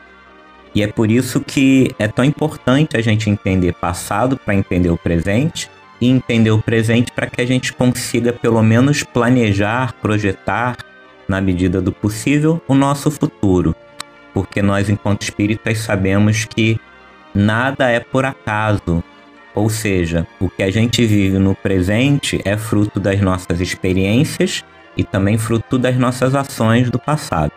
E 0.74 0.82
é 0.82 0.88
por 0.88 1.10
isso 1.10 1.40
que 1.40 1.94
é 1.98 2.08
tão 2.08 2.24
importante 2.24 2.96
a 2.96 3.00
gente 3.00 3.30
entender 3.30 3.72
passado 3.74 4.36
para 4.36 4.54
entender 4.54 4.90
o 4.90 4.96
presente 4.96 5.70
e 6.00 6.08
entender 6.08 6.50
o 6.50 6.60
presente 6.60 7.12
para 7.12 7.28
que 7.28 7.40
a 7.40 7.46
gente 7.46 7.72
consiga 7.72 8.32
pelo 8.32 8.60
menos 8.62 9.04
planejar, 9.04 9.94
projetar 10.02 10.76
na 11.28 11.40
medida 11.40 11.80
do 11.80 11.92
possível 11.92 12.60
o 12.66 12.74
nosso 12.74 13.10
futuro. 13.10 13.74
Porque 14.32 14.60
nós 14.60 14.90
enquanto 14.90 15.22
espíritas 15.22 15.78
sabemos 15.78 16.44
que 16.44 16.80
nada 17.32 17.88
é 17.88 18.00
por 18.00 18.24
acaso. 18.24 19.02
Ou 19.54 19.70
seja, 19.70 20.26
o 20.40 20.50
que 20.50 20.64
a 20.64 20.70
gente 20.72 21.06
vive 21.06 21.38
no 21.38 21.54
presente 21.54 22.40
é 22.44 22.56
fruto 22.56 22.98
das 22.98 23.20
nossas 23.20 23.60
experiências 23.60 24.64
e 24.96 25.04
também 25.04 25.38
fruto 25.38 25.78
das 25.78 25.96
nossas 25.96 26.34
ações 26.34 26.90
do 26.90 26.98
passado 26.98 27.52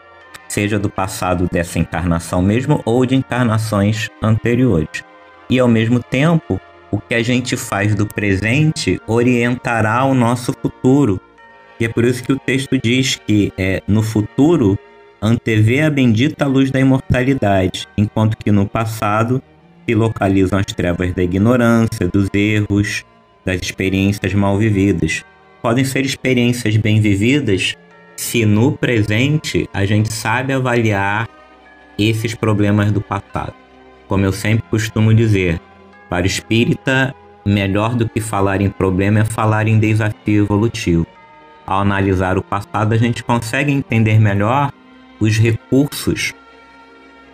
seja 0.47 0.79
do 0.79 0.89
passado 0.89 1.47
dessa 1.51 1.79
encarnação 1.79 2.41
mesmo 2.41 2.81
ou 2.85 3.05
de 3.05 3.15
encarnações 3.15 4.09
anteriores. 4.21 5.03
E 5.49 5.59
ao 5.59 5.67
mesmo 5.67 6.01
tempo, 6.01 6.59
o 6.91 6.99
que 6.99 7.15
a 7.15 7.23
gente 7.23 7.55
faz 7.55 7.95
do 7.95 8.05
presente 8.05 8.99
orientará 9.07 10.03
o 10.05 10.13
nosso 10.13 10.53
futuro. 10.53 11.19
E 11.79 11.85
é 11.85 11.89
por 11.89 12.05
isso 12.05 12.23
que 12.23 12.33
o 12.33 12.39
texto 12.39 12.77
diz 12.81 13.15
que 13.15 13.53
é, 13.57 13.81
no 13.87 14.01
futuro 14.01 14.77
antevê 15.21 15.81
a 15.81 15.89
bendita 15.89 16.45
luz 16.45 16.71
da 16.71 16.79
imortalidade, 16.79 17.87
enquanto 17.97 18.37
que 18.37 18.51
no 18.51 18.67
passado 18.67 19.41
se 19.87 19.95
localizam 19.95 20.59
as 20.59 20.65
trevas 20.65 21.13
da 21.13 21.23
ignorância, 21.23 22.07
dos 22.07 22.29
erros, 22.33 23.05
das 23.45 23.61
experiências 23.61 24.33
mal 24.33 24.57
vividas. 24.57 25.23
Podem 25.61 25.85
ser 25.85 26.05
experiências 26.05 26.75
bem 26.77 26.99
vividas 26.99 27.75
se 28.17 28.45
no 28.45 28.71
presente 28.71 29.69
a 29.71 29.85
gente 29.85 30.11
sabe 30.11 30.51
avaliar 30.51 31.29
esses 31.97 32.35
problemas 32.35 32.91
do 32.91 32.99
passado. 32.99 33.53
Como 34.07 34.25
eu 34.25 34.33
sempre 34.33 34.63
costumo 34.69 35.13
dizer, 35.13 35.61
para 36.09 36.23
o 36.23 36.27
espírita, 36.27 37.15
melhor 37.45 37.95
do 37.95 38.09
que 38.09 38.19
falar 38.19 38.59
em 38.59 38.69
problema 38.69 39.19
é 39.19 39.25
falar 39.25 39.67
em 39.67 39.79
desafio 39.79 40.45
evolutivo. 40.45 41.05
Ao 41.65 41.81
analisar 41.81 42.37
o 42.37 42.43
passado, 42.43 42.93
a 42.93 42.97
gente 42.97 43.23
consegue 43.23 43.71
entender 43.71 44.19
melhor 44.19 44.71
os 45.19 45.37
recursos, 45.37 46.33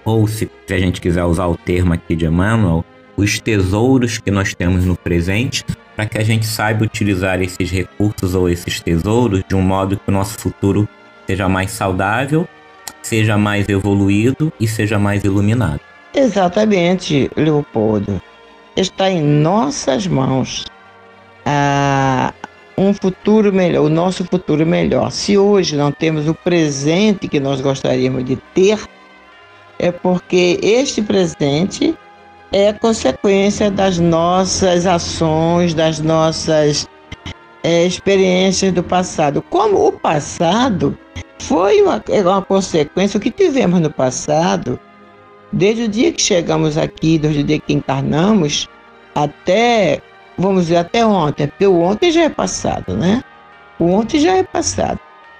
ou 0.03 0.27
se 0.27 0.49
a 0.69 0.77
gente 0.77 0.99
quiser 0.99 1.23
usar 1.23 1.47
o 1.47 1.57
termo 1.57 1.93
aqui 1.93 2.15
de 2.15 2.25
Emmanuel, 2.25 2.83
os 3.15 3.39
tesouros 3.39 4.17
que 4.17 4.31
nós 4.31 4.53
temos 4.53 4.85
no 4.85 4.95
presente, 4.97 5.63
para 5.95 6.05
que 6.05 6.17
a 6.17 6.23
gente 6.23 6.45
saiba 6.45 6.83
utilizar 6.83 7.41
esses 7.41 7.69
recursos 7.69 8.35
ou 8.35 8.49
esses 8.49 8.79
tesouros 8.79 9.43
de 9.47 9.55
um 9.55 9.61
modo 9.61 9.97
que 9.97 10.09
o 10.09 10.11
nosso 10.11 10.37
futuro 10.37 10.87
seja 11.27 11.47
mais 11.47 11.71
saudável, 11.71 12.47
seja 13.01 13.37
mais 13.37 13.67
evoluído 13.69 14.51
e 14.59 14.67
seja 14.67 14.97
mais 14.97 15.23
iluminado. 15.23 15.79
Exatamente, 16.13 17.29
Leopoldo. 17.35 18.21
Está 18.75 19.09
em 19.09 19.21
nossas 19.21 20.07
mãos 20.07 20.65
ah, 21.45 22.33
um 22.77 22.93
futuro 22.93 23.53
melhor, 23.53 23.85
o 23.85 23.89
nosso 23.89 24.25
futuro 24.25 24.65
melhor. 24.65 25.11
Se 25.11 25.37
hoje 25.37 25.75
não 25.75 25.91
temos 25.91 26.27
o 26.27 26.33
presente 26.33 27.27
que 27.27 27.39
nós 27.39 27.61
gostaríamos 27.61 28.25
de 28.25 28.35
ter, 28.53 28.79
é 29.77 29.91
porque 29.91 30.59
este 30.61 31.01
presente 31.01 31.95
é 32.53 32.71
consequência 32.71 33.71
das 33.71 33.97
nossas 33.97 34.85
ações, 34.85 35.73
das 35.73 35.99
nossas 35.99 36.87
é, 37.63 37.83
experiências 37.83 38.71
do 38.71 38.83
passado. 38.83 39.41
Como 39.49 39.87
o 39.87 39.91
passado 39.91 40.95
foi 41.39 41.81
uma, 41.81 42.01
é 42.07 42.21
uma 42.21 42.43
consequência, 42.43 43.17
o 43.17 43.21
que 43.21 43.31
tivemos 43.31 43.79
no 43.81 43.89
passado, 43.89 44.79
desde 45.51 45.83
o 45.83 45.87
dia 45.87 46.11
que 46.13 46.21
chegamos 46.21 46.77
aqui, 46.77 47.17
desde 47.17 47.41
o 47.41 47.43
dia 47.43 47.59
que 47.59 47.73
encarnamos, 47.73 48.69
até, 49.15 49.99
vamos 50.37 50.63
dizer, 50.63 50.77
até 50.77 51.03
ontem, 51.03 51.47
porque 51.47 51.65
o 51.65 51.81
ontem 51.81 52.11
já 52.11 52.21
é 52.21 52.29
passado, 52.29 52.95
né? 52.95 53.23
O 53.79 53.85
ontem 53.85 54.19
já 54.19 54.37
é 54.37 54.43
passado. 54.43 54.99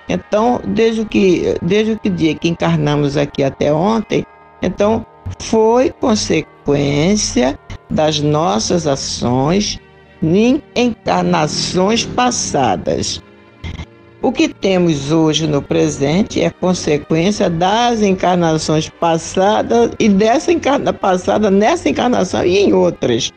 Então, 0.10 0.60
desde 0.66 1.02
o 1.02 1.06
que, 1.06 1.56
desde 1.62 1.92
o 1.92 2.10
dia 2.10 2.34
que 2.34 2.50
encarnamos 2.50 3.18
aqui 3.18 3.44
até 3.44 3.72
ontem, 3.72 4.26
então 4.64 5.06
foi 5.40 5.90
consequência 5.90 7.58
das 7.90 8.20
nossas 8.20 8.88
ações 8.88 9.80
em 10.22 10.62
encarnações 10.76 12.06
passadas. 12.06 13.22
O 14.22 14.32
que 14.32 14.48
temos 14.48 15.12
hoje 15.12 15.46
no 15.46 15.62
presente 15.62 16.42
é 16.42 16.50
consequência 16.50 17.50
das 17.50 18.02
encarnações 18.02 18.88
passadas 18.88 19.92
e 20.00 20.08
dessa 20.08 20.50
encarna 20.50 20.94
passada 20.94 21.52
nessa 21.52 21.90
encarnação 21.90 22.46
e 22.46 22.58
em 22.58 22.72
outras. 22.72 23.34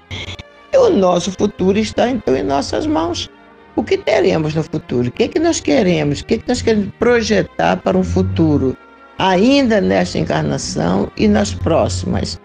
E 0.73 0.79
o 0.79 0.91
nosso 0.91 1.33
futuro 1.33 1.77
está 1.77 2.09
então 2.09 2.37
em 2.37 2.45
nossas 2.45 2.87
mãos. 2.87 3.29
O 3.75 3.83
que 3.83 3.99
teremos 3.99 4.55
no 4.55 4.63
futuro? 4.63 5.09
O 5.09 5.11
que, 5.11 5.25
é 5.25 5.29
que 5.29 5.41
nós 5.41 5.59
queremos? 5.59 6.21
O 6.21 6.25
que, 6.25 6.35
é 6.35 6.39
que 6.39 6.49
nós 6.49 6.63
queremos 6.63 6.89
projetar 6.99 7.79
para 7.79 7.99
um 7.99 8.05
futuro? 8.05 8.77
Ainda 9.19 9.81
nesta 9.81 10.19
encarnação 10.19 11.11
e 11.17 11.27
nas 11.27 11.55
próximas. 11.55 12.41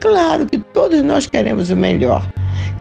Claro 0.00 0.46
que 0.46 0.58
todos 0.58 1.02
nós 1.02 1.26
queremos 1.26 1.70
o 1.70 1.76
melhor. 1.76 2.24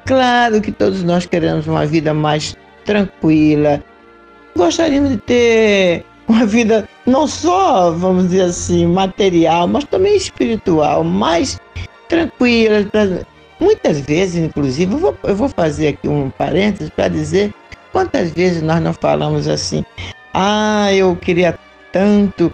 Claro 0.06 0.62
que 0.62 0.72
todos 0.72 1.04
nós 1.04 1.26
queremos 1.26 1.66
uma 1.66 1.86
vida 1.86 2.14
mais 2.14 2.56
tranquila, 2.86 3.84
gostaríamos 4.56 5.10
de 5.10 5.18
ter 5.18 6.06
uma 6.28 6.46
vida 6.46 6.88
não 7.06 7.28
só, 7.28 7.92
vamos 7.92 8.26
dizer 8.30 8.44
assim, 8.44 8.86
material, 8.86 9.68
mas 9.68 9.84
também 9.86 10.16
espiritual, 10.16 11.04
mais 11.04 11.60
tranquila. 12.08 12.86
Muitas 13.60 14.00
vezes, 14.02 14.36
inclusive, 14.44 14.94
eu 14.94 14.98
vou, 14.98 15.18
eu 15.24 15.36
vou 15.36 15.50
fazer 15.50 15.90
aqui 15.90 16.08
um 16.08 16.30
parênteses 16.30 16.90
para 16.90 17.08
dizer 17.08 17.54
quantas 17.92 18.32
vezes 18.32 18.62
nós 18.62 18.82
não 18.82 18.94
falamos 18.94 19.48
assim, 19.48 19.84
ah, 20.34 20.92
eu 20.94 21.16
queria 21.16 21.58
tanto 21.92 22.54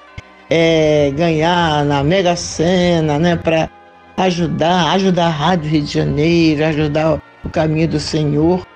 é, 0.53 1.09
ganhar 1.11 1.85
na 1.85 2.03
Mega 2.03 2.35
Sena, 2.35 3.17
né, 3.17 3.37
para 3.37 3.69
ajudar, 4.17 4.91
ajudar 4.91 5.27
a 5.27 5.29
Rádio 5.29 5.69
Rio 5.69 5.81
de 5.83 5.93
Janeiro, 5.93 6.65
ajudar 6.65 7.21
o 7.45 7.49
caminho 7.49 7.87
do 7.87 7.99
Senhor. 8.01 8.67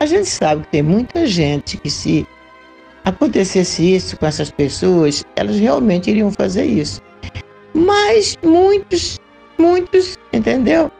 A 0.00 0.06
gente 0.06 0.30
sabe 0.30 0.62
que 0.62 0.68
tem 0.68 0.82
muita 0.82 1.26
gente 1.26 1.76
que 1.76 1.90
se 1.90 2.26
acontecesse 3.04 3.96
isso 3.96 4.16
com 4.16 4.24
essas 4.24 4.50
pessoas, 4.50 5.22
elas 5.36 5.58
realmente 5.58 6.10
iriam 6.10 6.30
fazer 6.30 6.64
isso. 6.64 7.02
Mas 7.74 8.38
muitos, 8.42 9.20
muitos, 9.58 10.18
entendeu? 10.32 10.90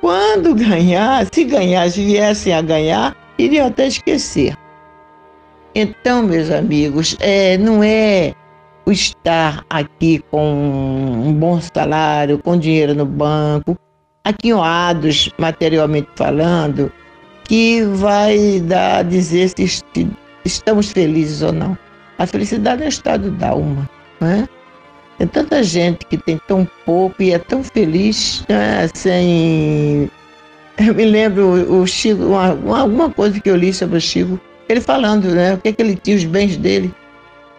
Quando 0.00 0.56
ganhar, 0.56 1.24
se 1.32 1.44
ganhar, 1.44 1.88
se 1.88 2.04
viessem 2.04 2.52
a 2.52 2.60
ganhar, 2.60 3.16
iriam 3.38 3.68
até 3.68 3.86
esquecer. 3.86 4.56
Então, 5.72 6.24
meus 6.24 6.50
amigos, 6.50 7.16
é, 7.20 7.56
não 7.58 7.80
é 7.80 8.34
estar 8.90 9.64
aqui 9.68 10.22
com 10.30 10.52
um 10.52 11.32
bom 11.32 11.60
salário, 11.60 12.38
com 12.38 12.58
dinheiro 12.58 12.94
no 12.94 13.06
banco, 13.06 13.76
aquinhoados 14.24 15.30
materialmente 15.38 16.08
falando, 16.16 16.92
que 17.44 17.82
vai 17.82 18.60
dar 18.60 19.04
dizer 19.04 19.48
se 19.48 19.82
estamos 20.44 20.90
felizes 20.92 21.42
ou 21.42 21.52
não. 21.52 21.76
A 22.18 22.26
felicidade 22.26 22.82
é 22.82 22.86
um 22.86 22.88
estado 22.88 23.30
da 23.30 23.50
alma, 23.50 23.88
né? 24.20 24.48
Tem 25.18 25.26
tanta 25.26 25.62
gente 25.62 26.06
que 26.06 26.16
tem 26.16 26.40
tão 26.46 26.68
pouco 26.86 27.20
e 27.22 27.32
é 27.32 27.38
tão 27.38 27.64
feliz 27.64 28.44
né? 28.48 28.88
sem. 28.94 30.10
Eu 30.78 30.94
me 30.94 31.04
lembro 31.04 31.72
o 31.72 31.84
Chico, 31.86 32.22
uma, 32.22 32.50
alguma 32.78 33.10
coisa 33.10 33.40
que 33.40 33.50
eu 33.50 33.56
li 33.56 33.74
sobre 33.74 33.98
o 33.98 34.00
Chico, 34.00 34.38
ele 34.68 34.80
falando, 34.80 35.34
né? 35.34 35.54
O 35.54 35.58
que, 35.58 35.68
é 35.68 35.72
que 35.72 35.82
ele 35.82 35.96
tinha, 35.96 36.16
os 36.16 36.24
bens 36.24 36.56
dele. 36.56 36.94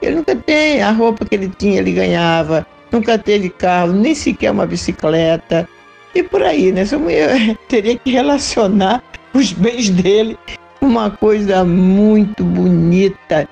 Ele 0.02 0.16
nunca 0.16 0.36
tem 0.36 0.82
a 0.82 0.92
roupa 0.92 1.26
que 1.26 1.36
ele 1.36 1.52
tinha, 1.58 1.80
ele 1.80 1.92
ganhava, 1.92 2.66
nunca 2.92 3.18
teve 3.18 3.50
carro, 3.50 3.94
nem 3.94 4.16
sequer 4.16 4.52
uma 4.52 4.66
bicicleta. 4.66 5.68
E 6.16 6.24
por 6.24 6.42
aí, 6.42 6.72
né? 6.72 6.84
Eu 6.84 7.58
teria 7.68 7.98
que 7.98 8.12
relacionar 8.12 9.04
os 9.34 9.52
bens 9.52 9.90
dele 9.90 10.38
uma 10.82 11.12
coisa 11.12 11.66
muito 11.66 12.44
bonita 12.44 13.48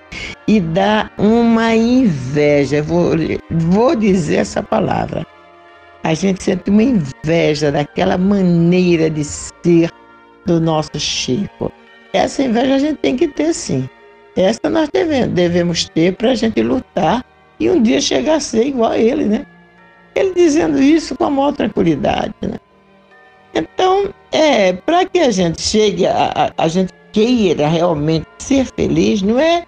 e 0.48 0.60
dá 0.60 1.12
uma 1.18 1.76
inveja. 1.76 2.82
Vou, 2.82 3.12
vou 3.52 3.96
dizer 3.96 4.38
essa 4.38 4.64
palavra. 4.64 5.26
A 6.04 6.14
gente 6.14 6.44
sente 6.44 6.70
uma 6.70 6.84
inveja 6.84 7.72
daquela 7.72 8.18
maneira 8.18 9.10
de 9.10 9.24
ser 9.24 9.92
do 10.46 10.60
nosso 10.60 10.98
Chico. 10.98 11.72
Essa 12.14 12.44
inveja 12.44 12.76
a 12.76 12.80
gente 12.80 12.98
tem 12.98 13.18
que 13.18 13.28
ter 13.28 13.54
sim. 13.54 13.90
Essa 14.38 14.70
nós 14.70 14.88
devemos, 15.34 15.90
ter 15.90 16.16
para 16.16 16.32
a 16.32 16.36
gente 16.36 16.62
lutar 16.62 17.26
e 17.60 17.70
um 17.72 17.82
dia 17.82 18.00
chegar 18.00 18.36
a 18.36 18.40
ser 18.40 18.68
igual 18.68 18.92
a 18.92 18.98
ele, 18.98 19.26
né? 19.26 19.48
Ele 20.16 20.32
dizendo 20.36 20.80
isso 20.80 21.16
com 21.16 21.26
a 21.26 21.30
maior 21.30 21.54
tranquilidade, 21.54 22.34
né? 22.44 22.60
Então, 23.56 24.14
é, 24.32 24.74
para 24.74 25.06
que 25.06 25.18
a 25.18 25.32
gente 25.32 25.60
chegue, 25.60 26.06
a, 26.06 26.32
a, 26.36 26.64
a 26.64 26.68
gente 26.68 26.94
queira 27.12 27.68
realmente 27.68 28.28
ser 28.38 28.66
feliz, 28.66 29.24
não 29.24 29.40
é, 29.40 29.66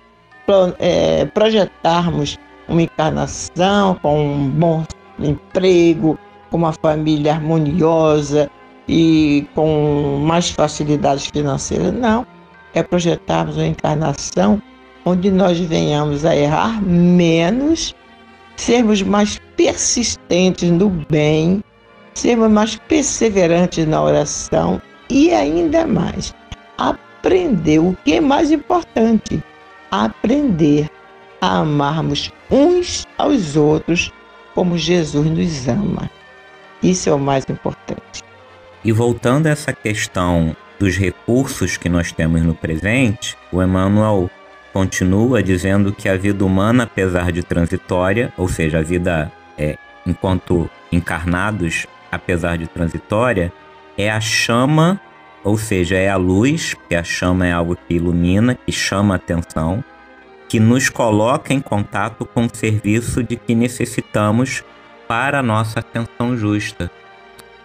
é 0.77 1.25
projetarmos 1.25 2.37
uma 2.67 2.83
encarnação 2.83 3.95
com 4.03 4.21
um 4.21 4.49
bom 4.49 4.85
emprego, 5.17 6.19
com 6.51 6.57
uma 6.57 6.73
família 6.73 7.33
harmoniosa 7.33 8.51
e 8.87 9.47
com 9.55 10.21
mais 10.23 10.51
facilidades 10.51 11.25
financeiras. 11.25 11.91
Não. 11.91 12.23
É 12.73 12.83
projetarmos 12.83 13.57
uma 13.57 13.65
encarnação 13.65 14.61
onde 15.05 15.31
nós 15.31 15.59
venhamos 15.59 16.25
a 16.25 16.35
errar 16.35 16.81
menos, 16.81 17.95
sermos 18.55 19.01
mais 19.01 19.39
persistentes 19.55 20.69
no 20.69 20.89
bem, 21.09 21.63
sermos 22.13 22.49
mais 22.49 22.75
perseverantes 22.75 23.87
na 23.87 24.01
oração 24.01 24.81
e 25.09 25.31
ainda 25.31 25.87
mais 25.87 26.33
aprender 26.77 27.79
o 27.79 27.95
que 28.03 28.13
é 28.13 28.21
mais 28.21 28.51
importante: 28.51 29.43
aprender 29.91 30.89
a 31.41 31.59
amarmos 31.59 32.31
uns 32.51 33.07
aos 33.17 33.55
outros 33.55 34.11
como 34.53 34.77
Jesus 34.77 35.25
nos 35.27 35.67
ama. 35.67 36.09
Isso 36.83 37.09
é 37.09 37.13
o 37.13 37.19
mais 37.19 37.45
importante. 37.49 38.23
E 38.83 38.91
voltando 38.91 39.47
a 39.47 39.49
essa 39.49 39.73
questão 39.73 40.55
dos 40.79 40.97
recursos 40.97 41.75
que 41.75 41.89
nós 41.89 42.11
temos 42.11 42.41
no 42.41 42.55
presente, 42.55 43.37
o 43.51 43.61
Emmanuel 43.61 44.31
continua 44.71 45.43
dizendo 45.43 45.91
que 45.91 46.07
a 46.07 46.15
vida 46.15 46.45
humana, 46.45 46.83
apesar 46.83 47.31
de 47.31 47.43
transitória, 47.43 48.31
ou 48.37 48.47
seja, 48.47 48.79
a 48.79 48.81
vida 48.81 49.31
é, 49.57 49.77
enquanto 50.05 50.69
encarnados, 50.91 51.85
apesar 52.09 52.57
de 52.57 52.65
transitória, 52.65 53.51
é 53.97 54.09
a 54.09 54.21
chama, 54.21 54.99
ou 55.43 55.57
seja, 55.57 55.97
é 55.97 56.09
a 56.09 56.15
luz, 56.15 56.75
que 56.87 56.95
a 56.95 57.03
chama 57.03 57.45
é 57.45 57.51
algo 57.51 57.75
que 57.75 57.95
ilumina, 57.95 58.55
que 58.55 58.71
chama 58.71 59.15
a 59.15 59.17
atenção, 59.17 59.83
que 60.47 60.59
nos 60.59 60.89
coloca 60.89 61.53
em 61.53 61.59
contato 61.59 62.25
com 62.25 62.45
o 62.45 62.55
serviço 62.55 63.21
de 63.21 63.35
que 63.35 63.53
necessitamos 63.53 64.63
para 65.07 65.39
a 65.39 65.43
nossa 65.43 65.79
atenção 65.79 66.37
justa. 66.37 66.89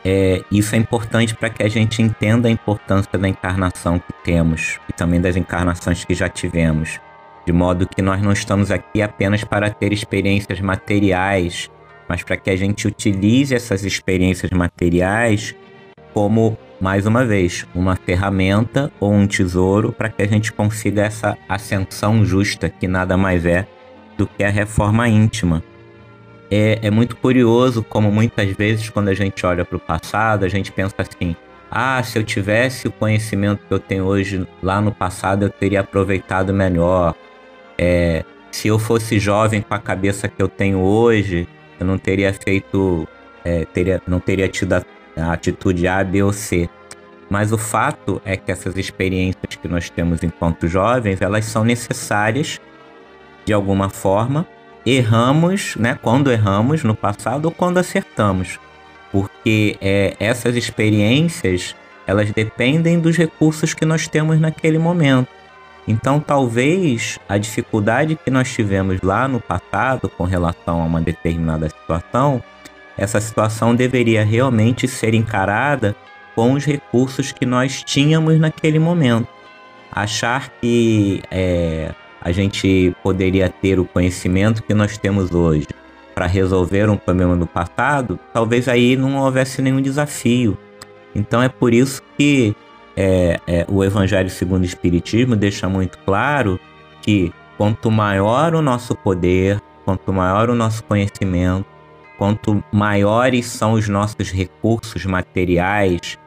É, 0.05 0.43
isso 0.51 0.75
é 0.75 0.79
importante 0.79 1.35
para 1.35 1.49
que 1.49 1.63
a 1.63 1.69
gente 1.69 2.03
entenda 2.03 2.47
a 2.47 2.51
importância 2.51 3.19
da 3.19 3.27
encarnação 3.27 3.99
que 3.99 4.13
temos 4.23 4.79
e 4.87 4.93
também 4.93 5.19
das 5.19 5.35
encarnações 5.35 6.05
que 6.05 6.13
já 6.13 6.29
tivemos, 6.29 7.01
de 7.47 7.53
modo 7.53 7.89
que 7.89 8.03
nós 8.03 8.21
não 8.21 8.33
estamos 8.33 8.71
aqui 8.71 9.01
apenas 9.01 9.45
para 9.45 9.71
ter 9.71 9.95
experiências 9.95 10.61
materiais, 10.61 11.71
mas 12.07 12.23
para 12.23 12.37
que 12.37 12.51
a 12.51 12.57
gente 12.57 12.87
utilize 12.87 13.55
essas 13.55 13.83
experiências 13.83 14.51
materiais 14.51 15.55
como, 16.13 16.57
mais 16.79 17.07
uma 17.07 17.25
vez, 17.25 17.67
uma 17.75 17.97
ferramenta 17.97 18.93
ou 19.01 19.11
um 19.11 19.27
tesouro 19.27 19.91
para 19.91 20.11
que 20.11 20.23
a 20.23 20.27
gente 20.27 20.53
consiga 20.53 21.03
essa 21.03 21.37
ascensão 21.49 22.27
justa, 22.27 22.69
que 22.69 22.87
nada 22.87 23.17
mais 23.17 23.47
é 23.47 23.67
do 24.19 24.27
que 24.27 24.45
a 24.45 24.51
reforma 24.51 25.09
íntima 25.09 25.63
é, 26.55 26.79
é 26.83 26.91
muito 26.91 27.17
curioso 27.17 27.83
como 27.83 28.13
muitas 28.13 28.49
vezes 28.51 28.89
quando 28.89 29.09
a 29.09 29.15
gente 29.15 29.45
olha 29.45 29.65
para 29.65 29.77
o 29.77 29.81
passado, 29.81 30.45
a 30.45 30.49
gente 30.49 30.71
pensa 30.71 30.95
assim: 30.99 31.35
ah, 31.71 32.01
se 32.03 32.17
eu 32.17 32.23
tivesse 32.23 32.87
o 32.87 32.93
conhecimento 32.93 33.67
que 33.67 33.75
eu 33.75 33.81
tenho 33.81 34.05
hoje 34.05 34.47
lá 34.63 34.81
no 34.81 34.93
passado, 34.93 35.45
eu 35.45 35.51
teria 35.51 35.81
aproveitado 35.81 36.55
melhor. 36.55 37.15
É, 37.77 38.25
se 38.53 38.69
eu 38.69 38.79
fosse 38.79 39.19
jovem 39.19 39.63
com 39.63 39.75
a 39.75 39.81
cabeça 39.81 40.29
que 40.29 40.41
eu 40.41 40.49
tenho 40.49 40.79
hoje, 40.79 41.49
eu 41.81 41.85
não 41.85 41.99
teria 41.99 42.33
feito, 42.33 43.09
é, 43.45 43.65
teria, 43.65 44.01
não 44.07 44.21
teria 44.21 44.49
tido 44.49 44.75
a, 44.75 44.85
a 45.17 45.33
atitude 45.33 45.89
A, 45.89 46.05
B 46.05 46.23
ou 46.23 46.33
C. 46.33 46.69
Mas 47.29 47.53
o 47.53 47.59
fato 47.59 48.23
é 48.25 48.37
que 48.37 48.53
essas 48.53 48.77
experiências 48.77 49.57
que 49.61 49.67
nós 49.67 49.91
temos 49.91 50.23
enquanto 50.23 50.69
jovens, 50.69 51.21
elas 51.21 51.47
são 51.47 51.65
necessárias 51.65 52.61
de 53.45 53.53
alguma 53.53 53.91
forma 53.91 54.47
erramos, 54.85 55.77
né? 55.77 55.99
Quando 56.01 56.31
erramos 56.31 56.83
no 56.85 56.95
passado 56.95 57.47
ou 57.47 57.51
quando 57.51 57.79
acertamos, 57.79 58.59
porque 59.11 59.77
é, 59.81 60.17
essas 60.19 60.57
experiências 60.57 61.75
elas 62.07 62.31
dependem 62.31 63.01
dos 63.01 63.17
recursos 63.17 63.73
que 63.73 63.85
nós 63.85 64.07
temos 64.07 64.39
naquele 64.39 64.79
momento. 64.79 65.29
Então, 65.87 66.19
talvez 66.19 67.19
a 67.29 67.37
dificuldade 67.37 68.17
que 68.17 68.31
nós 68.31 68.53
tivemos 68.53 69.01
lá 69.03 69.29
no 69.29 69.41
passado 69.41 70.09
com 70.09 70.25
relação 70.25 70.81
a 70.81 70.85
uma 70.85 71.01
determinada 71.01 71.69
situação, 71.69 72.43
essa 72.97 73.21
situação 73.21 73.75
deveria 73.75 74.25
realmente 74.25 74.89
ser 74.89 75.15
encarada 75.15 75.95
com 76.35 76.53
os 76.53 76.65
recursos 76.65 77.33
que 77.33 77.45
nós 77.45 77.83
tínhamos 77.83 78.39
naquele 78.39 78.79
momento. 78.79 79.29
Achar 79.93 80.51
que 80.61 81.23
é, 81.31 81.93
a 82.25 82.33
gente 82.33 82.97
poderia 83.03 83.51
ter 83.51 83.79
o 83.79 83.85
conhecimento 83.85 84.63
que 84.63 84.73
nós 84.73 84.97
temos 84.97 85.33
hoje 85.33 85.69
para 86.15 86.27
resolver 86.27 86.89
um 86.89 86.97
problema 86.97 87.37
do 87.37 87.47
passado, 87.47 88.19
talvez 88.33 88.67
aí 88.67 88.97
não 88.97 89.17
houvesse 89.17 89.61
nenhum 89.61 89.83
desafio. 89.83 90.57
Então 91.15 91.43
é 91.43 91.49
por 91.51 91.75
isso 91.75 92.03
que 92.17 92.57
é, 92.97 93.39
é, 93.47 93.67
o 93.69 93.85
Evangelho 93.85 94.31
segundo 94.31 94.63
o 94.63 94.67
Espiritismo 94.67 95.37
deixa 95.37 95.69
muito 95.69 95.99
claro 95.99 96.59
que 97.03 97.31
quanto 97.59 97.91
maior 97.91 98.55
o 98.55 98.63
nosso 98.63 98.95
poder, 98.95 99.61
quanto 99.85 100.13
maior 100.13 100.49
o 100.49 100.55
nosso 100.55 100.83
conhecimento, 100.85 101.67
quanto 102.17 102.65
maiores 102.73 103.47
são 103.47 103.73
os 103.73 103.89
nossos 103.89 104.31
recursos 104.31 105.05
materiais 105.05 106.19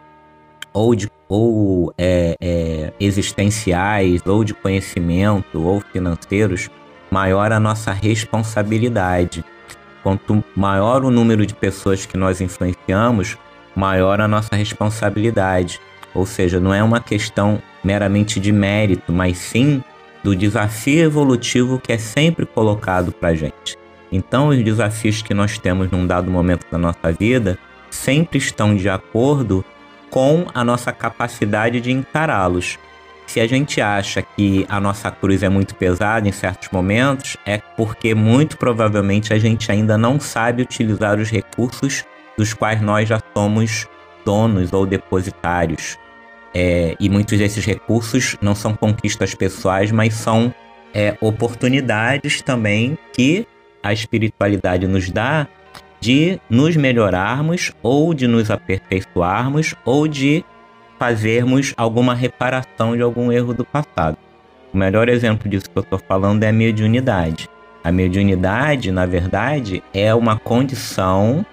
ou 0.72 0.94
de 0.94 1.10
ou 1.28 1.94
é, 1.98 2.36
é, 2.40 2.94
existenciais, 3.00 4.22
ou 4.26 4.44
de 4.44 4.54
conhecimento, 4.54 5.62
ou 5.62 5.82
financeiros, 5.82 6.70
maior 7.12 7.52
a 7.52 7.60
nossa 7.60 7.92
responsabilidade. 7.92 9.44
Quanto 10.04 10.44
maior 10.56 11.04
o 11.04 11.12
número 11.12 11.46
de 11.46 11.54
pessoas 11.54 12.06
que 12.06 12.18
nós 12.18 12.40
influenciamos, 12.40 13.38
maior 13.76 14.22
a 14.22 14.28
nossa 14.28 14.56
responsabilidade. 14.56 15.80
Ou 16.14 16.26
seja, 16.26 16.60
não 16.60 16.74
é 16.74 16.82
uma 16.82 17.00
questão 17.00 17.62
meramente 17.84 18.40
de 18.40 18.52
mérito, 18.52 19.12
mas 19.12 19.38
sim 19.38 19.84
do 20.24 20.36
desafio 20.36 21.04
evolutivo 21.04 21.80
que 21.80 21.94
é 21.94 21.98
sempre 21.98 22.46
colocado 22.46 23.12
para 23.12 23.30
a 23.30 23.36
gente. 23.36 23.78
Então, 24.12 24.50
os 24.50 24.64
desafios 24.64 25.22
que 25.22 25.34
nós 25.34 25.58
temos 25.58 25.92
num 25.92 26.08
dado 26.08 26.32
momento 26.32 26.66
da 26.72 26.78
nossa 26.78 27.12
vida 27.12 27.58
sempre 27.90 28.38
estão 28.38 28.76
de 28.76 28.90
acordo 28.90 29.64
com 30.10 30.46
a 30.54 30.64
nossa 30.64 30.92
capacidade 30.92 31.82
de 31.82 31.92
encará-los. 31.92 32.78
Se 33.28 33.42
a 33.42 33.48
gente 33.48 33.82
acha 33.82 34.22
que 34.22 34.66
a 34.70 34.80
nossa 34.80 35.12
cruz 35.12 35.44
é 35.44 35.50
muito 35.50 35.76
pesada 35.76 36.28
em 36.28 36.32
certos 36.32 36.70
momentos, 36.72 37.36
é 37.46 37.58
porque 37.58 38.16
muito 38.16 38.58
provavelmente 38.58 39.34
a 39.34 39.38
gente 39.38 39.70
ainda 39.70 39.98
não 39.98 40.20
sabe 40.20 40.62
utilizar 40.62 41.20
os 41.20 41.30
recursos 41.30 42.06
dos 42.38 42.54
quais 42.54 42.82
nós 42.82 43.10
já 43.10 43.20
somos 43.36 43.88
donos 44.24 44.72
ou 44.72 44.86
depositários. 44.86 45.98
É, 46.54 46.96
e 47.00 47.10
muitos 47.10 47.38
desses 47.38 47.66
recursos 47.66 48.38
não 48.42 48.56
são 48.56 48.74
conquistas 48.74 49.36
pessoais, 49.36 49.92
mas 49.92 50.14
são 50.14 50.54
é, 50.94 51.18
oportunidades 51.20 52.42
também 52.42 52.98
que 53.14 53.46
a 53.84 53.94
espiritualidade 53.94 54.88
nos 54.88 55.10
dá 55.10 55.48
de 56.00 56.40
nos 56.50 56.76
melhorarmos 56.76 57.72
ou 57.82 58.14
de 58.14 58.28
nos 58.28 58.52
aperfeiçoarmos 58.52 59.76
ou 59.84 60.08
de 60.08 60.44
fazermos 61.00 61.74
alguma 61.78 62.14
reparação 62.14 62.96
de 62.96 63.02
algum 63.02 63.32
erro 63.32 63.54
do 63.54 63.66
passado. 63.66 64.18
O 64.74 64.78
melhor 64.78 65.10
exemplo 65.10 65.50
disso 65.50 65.70
que 65.70 65.78
eu 65.78 65.84
estou 65.84 66.00
falando 66.00 66.44
é 66.44 66.50
a 66.50 66.54
mediunidade. 66.54 67.50
A 67.84 67.92
mediunidade, 67.92 68.92
na 68.92 69.06
verdade, 69.06 69.84
é 69.94 70.14
uma 70.14 70.38
condição 70.38 71.46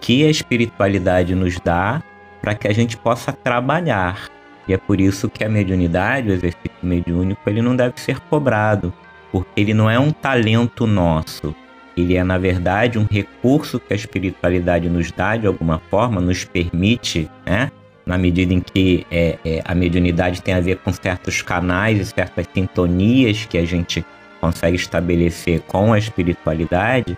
que 0.00 0.26
a 0.26 0.30
espiritualidade 0.30 1.34
nos 1.34 1.60
dá 1.60 2.02
para 2.40 2.54
que 2.54 2.66
a 2.66 2.74
gente 2.74 2.96
possa 2.96 3.32
trabalhar. 3.32 4.28
E 4.66 4.74
é 4.74 4.76
por 4.76 5.00
isso 5.00 5.28
que 5.28 5.44
a 5.44 5.48
mediunidade, 5.48 6.28
o 6.28 6.32
exercício 6.32 6.70
mediúnico, 6.82 7.40
ele 7.46 7.62
não 7.62 7.76
deve 7.76 8.00
ser 8.00 8.18
cobrado, 8.20 8.92
porque 9.30 9.60
ele 9.60 9.72
não 9.72 9.88
é 9.88 9.98
um 9.98 10.10
talento 10.10 10.86
nosso, 10.86 11.54
ele 11.96 12.16
é, 12.16 12.24
na 12.24 12.38
verdade, 12.38 12.98
um 12.98 13.06
recurso 13.10 13.78
que 13.78 13.92
a 13.92 13.96
espiritualidade 13.96 14.88
nos 14.88 15.10
dá 15.10 15.36
de 15.36 15.46
alguma 15.46 15.78
forma, 15.90 16.20
nos 16.20 16.44
permite, 16.44 17.30
né? 17.44 17.70
Na 18.04 18.18
medida 18.18 18.52
em 18.52 18.60
que 18.60 19.06
é, 19.10 19.38
é, 19.44 19.62
a 19.64 19.74
mediunidade 19.74 20.42
tem 20.42 20.54
a 20.54 20.60
ver 20.60 20.78
com 20.78 20.92
certos 20.92 21.40
canais 21.40 22.00
e 22.00 22.04
certas 22.06 22.46
sintonias 22.52 23.44
que 23.44 23.56
a 23.56 23.64
gente 23.64 24.04
consegue 24.40 24.76
estabelecer 24.76 25.60
com 25.60 25.92
a 25.92 25.98
espiritualidade, 25.98 27.16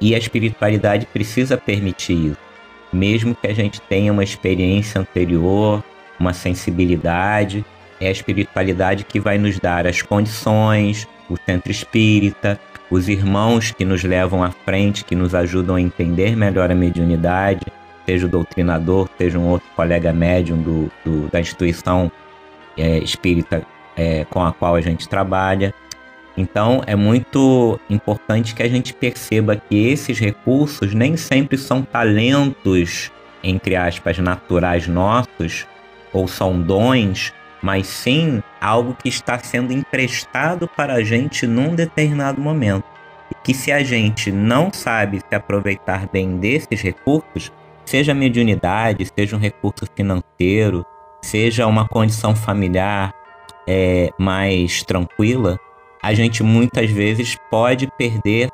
e 0.00 0.14
a 0.14 0.18
espiritualidade 0.18 1.06
precisa 1.06 1.56
permitir 1.56 2.30
isso, 2.30 2.38
mesmo 2.92 3.34
que 3.34 3.46
a 3.46 3.54
gente 3.54 3.80
tenha 3.82 4.12
uma 4.12 4.24
experiência 4.24 5.00
anterior, 5.00 5.84
uma 6.18 6.32
sensibilidade, 6.32 7.64
é 8.00 8.08
a 8.08 8.10
espiritualidade 8.10 9.04
que 9.04 9.20
vai 9.20 9.36
nos 9.36 9.58
dar 9.58 9.86
as 9.86 10.00
condições, 10.00 11.06
o 11.28 11.36
centro 11.36 11.70
espírita, 11.70 12.58
os 12.90 13.08
irmãos 13.08 13.70
que 13.70 13.84
nos 13.84 14.02
levam 14.02 14.42
à 14.42 14.50
frente, 14.50 15.04
que 15.04 15.14
nos 15.14 15.34
ajudam 15.34 15.76
a 15.76 15.80
entender 15.80 16.36
melhor 16.36 16.70
a 16.70 16.74
mediunidade, 16.74 17.66
seja 18.04 18.26
o 18.26 18.28
doutrinador, 18.28 19.08
seja 19.16 19.38
um 19.38 19.48
outro 19.48 19.68
colega 19.76 20.12
médium 20.12 20.60
do, 20.60 20.90
do 21.04 21.28
da 21.28 21.40
instituição 21.40 22.10
é, 22.76 22.98
espírita 22.98 23.62
é, 23.96 24.24
com 24.24 24.44
a 24.44 24.52
qual 24.52 24.74
a 24.74 24.80
gente 24.80 25.08
trabalha. 25.08 25.72
Então 26.36 26.82
é 26.86 26.96
muito 26.96 27.78
importante 27.88 28.54
que 28.54 28.62
a 28.62 28.68
gente 28.68 28.92
perceba 28.92 29.56
que 29.56 29.88
esses 29.88 30.18
recursos 30.18 30.94
nem 30.94 31.16
sempre 31.16 31.56
são 31.56 31.82
talentos, 31.82 33.12
entre 33.42 33.76
aspas, 33.76 34.18
naturais 34.18 34.88
nossos, 34.88 35.66
ou 36.12 36.26
são 36.26 36.60
dons 36.60 37.32
mas 37.62 37.86
sim 37.86 38.42
algo 38.60 38.94
que 38.94 39.08
está 39.08 39.38
sendo 39.38 39.72
emprestado 39.72 40.68
para 40.68 40.94
a 40.94 41.02
gente 41.02 41.46
num 41.46 41.74
determinado 41.74 42.40
momento. 42.40 42.84
E 43.30 43.34
que 43.42 43.54
se 43.54 43.70
a 43.70 43.82
gente 43.82 44.32
não 44.32 44.72
sabe 44.72 45.20
se 45.20 45.34
aproveitar 45.34 46.08
bem 46.08 46.36
desses 46.36 46.80
recursos, 46.80 47.52
seja 47.84 48.14
mediunidade, 48.14 49.06
seja 49.16 49.36
um 49.36 49.40
recurso 49.40 49.86
financeiro, 49.94 50.84
seja 51.22 51.66
uma 51.66 51.86
condição 51.86 52.34
familiar 52.34 53.12
é, 53.66 54.10
mais 54.18 54.82
tranquila, 54.82 55.58
a 56.02 56.14
gente 56.14 56.42
muitas 56.42 56.90
vezes 56.90 57.36
pode 57.50 57.86
perder 57.98 58.50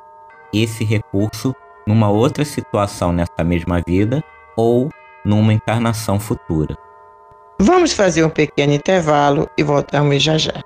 esse 0.53 0.85
recurso 0.85 1.55
numa 1.87 2.09
outra 2.09 2.45
situação 2.45 3.13
nessa 3.13 3.45
mesma 3.45 3.81
vida 3.87 4.23
ou 4.57 4.91
numa 5.25 5.53
encarnação 5.53 6.19
futura. 6.19 6.77
Vamos 7.59 7.93
fazer 7.93 8.23
um 8.23 8.29
pequeno 8.29 8.75
intervalo 8.75 9.49
e 9.57 9.63
voltamos 9.63 10.23
já 10.23 10.37
já. 10.37 10.63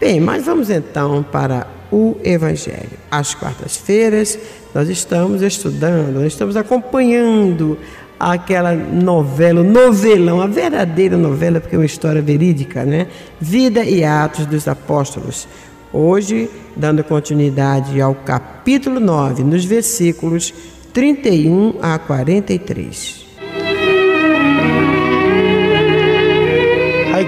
Bem, 0.00 0.20
mas 0.20 0.44
vamos 0.44 0.68
então 0.68 1.22
para 1.22 1.66
o 1.92 2.16
Evangelho. 2.24 2.98
Às 3.10 3.34
quartas-feiras, 3.34 4.38
nós 4.74 4.88
estamos 4.88 5.42
estudando, 5.42 6.12
nós 6.12 6.26
estamos 6.26 6.56
acompanhando 6.56 7.78
aquela 8.18 8.74
novela, 8.74 9.62
novelão, 9.62 10.40
a 10.40 10.46
verdadeira 10.46 11.16
novela, 11.16 11.60
porque 11.60 11.76
é 11.76 11.78
uma 11.78 11.86
história 11.86 12.20
verídica, 12.20 12.84
né? 12.84 13.06
Vida 13.40 13.84
e 13.84 14.04
Atos 14.04 14.44
dos 14.46 14.66
Apóstolos. 14.66 15.46
Hoje, 15.92 16.50
dando 16.74 17.04
continuidade 17.04 18.00
ao 18.00 18.14
capítulo 18.14 18.98
9, 18.98 19.44
nos 19.44 19.64
versículos 19.64 20.52
31 20.92 21.76
a 21.80 21.98
43. 21.98 23.25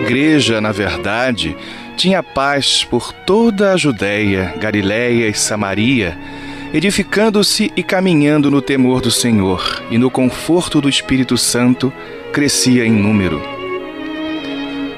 Igreja, 0.08 0.58
na 0.60 0.72
verdade, 0.72 1.54
tinha 1.94 2.22
paz 2.22 2.82
por 2.82 3.12
toda 3.12 3.72
a 3.72 3.76
Judéia, 3.76 4.54
Galiléia 4.58 5.28
e 5.28 5.34
Samaria, 5.34 6.18
edificando-se 6.72 7.70
e 7.76 7.82
caminhando 7.82 8.50
no 8.50 8.62
temor 8.62 9.02
do 9.02 9.10
Senhor 9.10 9.82
e 9.90 9.98
no 9.98 10.10
conforto 10.10 10.80
do 10.80 10.88
Espírito 10.88 11.36
Santo, 11.36 11.92
crescia 12.32 12.86
em 12.86 12.90
número. 12.90 13.42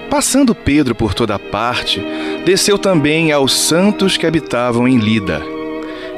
Passando 0.08 0.54
Pedro 0.54 0.94
por 0.94 1.12
toda 1.12 1.38
parte, 1.38 2.02
desceu 2.44 2.78
também 2.78 3.32
aos 3.32 3.52
santos 3.52 4.16
que 4.16 4.26
habitavam 4.26 4.86
em 4.86 4.98
Lida. 4.98 5.42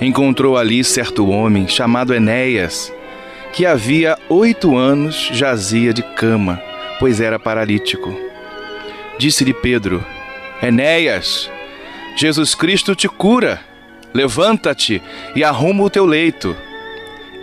Encontrou 0.01 0.57
ali 0.57 0.83
certo 0.83 1.29
homem 1.29 1.69
chamado 1.69 2.15
Enéas, 2.15 2.93
que 3.53 3.65
havia 3.65 4.19
oito 4.29 4.77
anos 4.77 5.31
jazia 5.33 5.93
de 5.93 6.03
cama, 6.03 6.61
pois 6.99 7.21
era 7.21 7.39
paralítico. 7.39 8.32
Disse-lhe 9.23 9.55
Pedro: 9.55 10.05
Enéas, 10.61 11.49
Jesus 12.17 12.57
Cristo 12.57 12.97
te 12.97 13.09
cura. 13.09 13.61
Levanta-te 14.13 15.01
e 15.37 15.45
arruma 15.45 15.85
o 15.85 15.89
teu 15.89 16.05
leito. 16.05 16.57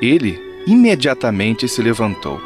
Ele 0.01 0.37
imediatamente 0.67 1.69
se 1.69 1.81
levantou. 1.81 2.41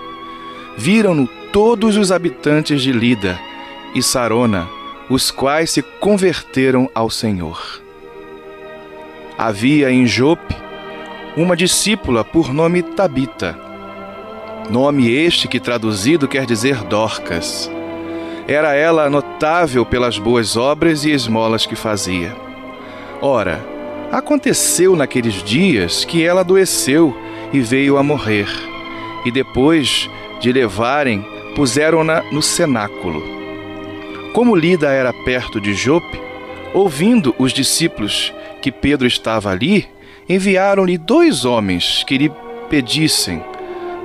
Viram-no 0.77 1.27
todos 1.51 1.97
os 1.97 2.11
habitantes 2.11 2.83
de 2.83 2.91
Lida 2.91 3.39
e 3.95 4.03
Sarona, 4.03 4.69
os 5.09 5.31
quais 5.31 5.71
se 5.71 5.81
converteram 5.81 6.87
ao 6.93 7.09
Senhor. 7.09 7.81
Havia 9.35 9.89
em 9.89 10.05
Jope 10.05 10.55
uma 11.35 11.57
discípula 11.57 12.23
por 12.23 12.53
nome 12.53 12.83
Tabita, 12.83 13.57
nome 14.69 15.09
este 15.09 15.47
que 15.47 15.59
traduzido 15.59 16.27
quer 16.27 16.45
dizer 16.45 16.83
Dorcas. 16.83 17.67
Era 18.47 18.75
ela 18.75 19.09
notável 19.09 19.85
pelas 19.85 20.17
boas 20.17 20.57
obras 20.57 21.05
e 21.05 21.11
esmolas 21.11 21.65
que 21.65 21.75
fazia. 21.75 22.35
Ora, 23.21 23.65
aconteceu 24.11 24.95
naqueles 24.95 25.41
dias 25.43 26.03
que 26.03 26.23
ela 26.23 26.41
adoeceu 26.41 27.15
e 27.53 27.61
veio 27.61 27.97
a 27.97 28.03
morrer. 28.03 28.47
E 29.25 29.31
depois 29.31 30.09
de 30.41 30.51
levarem, 30.51 31.25
puseram-na 31.55 32.21
no 32.31 32.41
cenáculo. 32.41 33.23
Como 34.33 34.55
Lida 34.55 34.91
era 34.91 35.13
perto 35.23 35.61
de 35.61 35.73
Jope, 35.73 36.19
ouvindo 36.73 37.33
os 37.37 37.53
discípulos 37.53 38.33
que 38.61 38.71
Pedro 38.71 39.07
estava 39.07 39.51
ali, 39.51 39.87
enviaram-lhe 40.27 40.97
dois 40.97 41.45
homens 41.45 42.03
que 42.05 42.17
lhe 42.17 42.31
pedissem: 42.69 43.41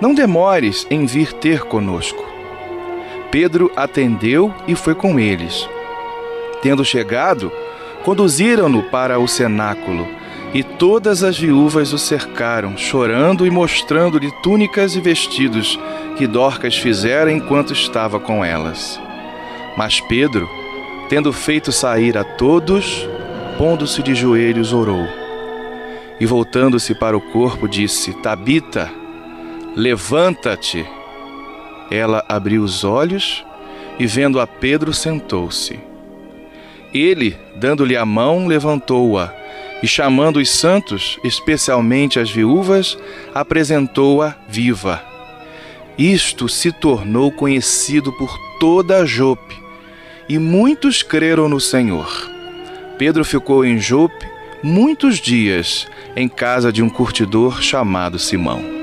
Não 0.01 0.15
demores 0.15 0.87
em 0.91 1.07
vir 1.07 1.33
ter 1.33 1.63
conosco. 1.63 2.38
Pedro 3.31 3.71
atendeu 3.77 4.55
e 4.67 4.75
foi 4.75 4.95
com 4.95 5.19
eles. 5.19 5.69
Tendo 6.63 6.85
chegado, 6.85 7.53
conduziram-no 8.05 8.85
para 8.85 9.19
o 9.19 9.29
cenáculo, 9.29 10.07
e 10.55 10.63
todas 10.63 11.23
as 11.23 11.39
viúvas 11.39 11.93
o 11.93 11.99
cercaram, 11.99 12.77
chorando 12.77 13.47
e 13.47 13.51
mostrando-lhe 13.51 14.31
túnicas 14.43 14.97
e 14.97 15.01
vestidos 15.01 15.79
que 16.17 16.27
Dorcas 16.27 16.77
fizera 16.77 17.31
enquanto 17.31 17.73
estava 17.73 18.19
com 18.19 18.43
elas. 18.43 18.99
Mas 19.77 20.01
Pedro, 20.01 20.49
tendo 21.09 21.33
feito 21.33 21.71
sair 21.71 22.17
a 22.17 22.25
todos, 22.25 23.07
pondo-se 23.59 24.03
de 24.03 24.15
joelhos, 24.15 24.73
orou. 24.73 25.07
E 26.19 26.27
voltando-se 26.27 26.95
para 26.95 27.17
o 27.17 27.21
corpo, 27.21 27.69
disse: 27.69 28.13
Tabita, 28.15 28.91
levanta-te. 29.77 30.98
Ela 31.91 32.25
abriu 32.29 32.63
os 32.63 32.85
olhos 32.85 33.45
e, 33.99 34.07
vendo 34.07 34.41
a 34.41 34.47
Pedro, 34.47 34.93
sentou-se. 34.93 35.81
Ele, 36.93 37.37
dando-lhe 37.57 37.97
a 37.97 38.07
mão, 38.07 38.47
levantou-a 38.47 39.33
e, 39.83 39.87
chamando 39.87 40.39
os 40.39 40.51
santos, 40.51 41.19
especialmente 41.25 42.19
as 42.19 42.31
viúvas, 42.31 42.99
apresentou-a 43.35 44.35
viva. 44.49 45.03
Isto 45.97 46.49
se 46.49 46.73
tornou 46.73 47.31
conhecido 47.33 48.13
por 48.13 48.39
toda 48.59 49.05
Jope, 49.07 49.57
e 50.29 50.39
muitos 50.39 51.03
creram 51.03 51.49
no 51.49 51.61
Senhor. 51.61 52.31
Pedro 52.99 53.25
ficou 53.25 53.65
em 53.65 53.79
Jope 53.79 54.27
muitos 54.63 55.19
dias, 55.19 55.87
em 56.17 56.29
casa 56.29 56.73
de 56.73 56.83
um 56.83 56.89
curtidor 56.89 57.63
chamado 57.63 58.19
Simão. 58.19 58.78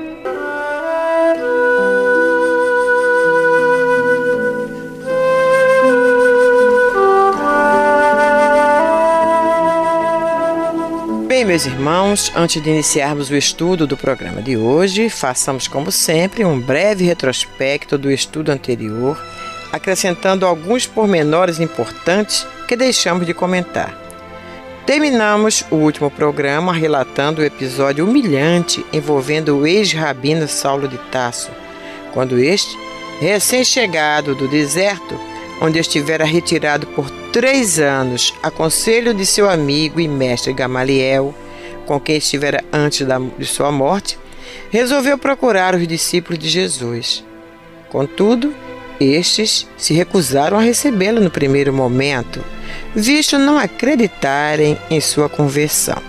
Meus 11.46 11.64
irmãos, 11.64 12.32
antes 12.34 12.60
de 12.60 12.68
iniciarmos 12.68 13.30
o 13.30 13.36
estudo 13.36 13.86
do 13.86 13.96
programa 13.96 14.42
de 14.42 14.56
hoje, 14.56 15.08
façamos, 15.08 15.68
como 15.68 15.92
sempre, 15.92 16.44
um 16.44 16.58
breve 16.58 17.04
retrospecto 17.04 17.96
do 17.96 18.10
estudo 18.10 18.50
anterior, 18.50 19.16
acrescentando 19.72 20.44
alguns 20.44 20.88
pormenores 20.88 21.60
importantes 21.60 22.44
que 22.66 22.74
deixamos 22.74 23.24
de 23.24 23.32
comentar. 23.32 23.96
Terminamos 24.84 25.64
o 25.70 25.76
último 25.76 26.10
programa 26.10 26.72
relatando 26.72 27.40
o 27.40 27.44
episódio 27.44 28.04
humilhante 28.04 28.84
envolvendo 28.92 29.56
o 29.56 29.66
ex-rabino 29.68 30.48
Saulo 30.48 30.88
de 30.88 30.98
Tasso, 31.12 31.52
quando 32.12 32.40
este, 32.40 32.76
recém-chegado 33.20 34.34
do 34.34 34.48
deserto, 34.48 35.16
onde 35.62 35.78
estivera 35.78 36.24
retirado 36.24 36.88
por 36.88 37.08
três 37.36 37.78
anos 37.78 38.32
a 38.42 38.50
conselho 38.50 39.12
de 39.12 39.26
seu 39.26 39.46
amigo 39.46 40.00
e 40.00 40.08
mestre 40.08 40.54
Gamaliel, 40.54 41.34
com 41.84 42.00
quem 42.00 42.16
estivera 42.16 42.64
antes 42.72 43.06
da, 43.06 43.18
de 43.18 43.44
sua 43.44 43.70
morte, 43.70 44.18
resolveu 44.70 45.18
procurar 45.18 45.74
os 45.74 45.86
discípulos 45.86 46.38
de 46.38 46.48
Jesus. 46.48 47.22
Contudo, 47.90 48.54
estes 48.98 49.68
se 49.76 49.92
recusaram 49.92 50.56
a 50.56 50.62
recebê-lo 50.62 51.20
no 51.20 51.30
primeiro 51.30 51.74
momento, 51.74 52.42
visto 52.94 53.36
não 53.36 53.58
acreditarem 53.58 54.78
em 54.88 54.98
sua 54.98 55.28
conversão. 55.28 56.02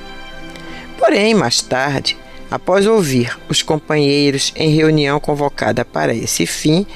Porém, 0.98 1.34
mais 1.34 1.62
tarde, 1.62 2.18
após 2.50 2.88
ouvir 2.88 3.38
os 3.50 3.62
companheiros 3.62 4.54
em 4.56 4.74
reunião 4.74 5.20
convocada 5.20 5.84
para 5.84 6.16
esse 6.16 6.46
fim, 6.46 6.88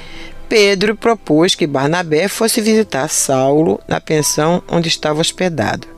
Pedro 0.52 0.94
propôs 0.94 1.54
que 1.54 1.66
Barnabé 1.66 2.28
fosse 2.28 2.60
visitar 2.60 3.08
Saulo 3.08 3.80
na 3.88 3.98
pensão 4.02 4.62
onde 4.68 4.86
estava 4.86 5.18
hospedado. 5.18 5.88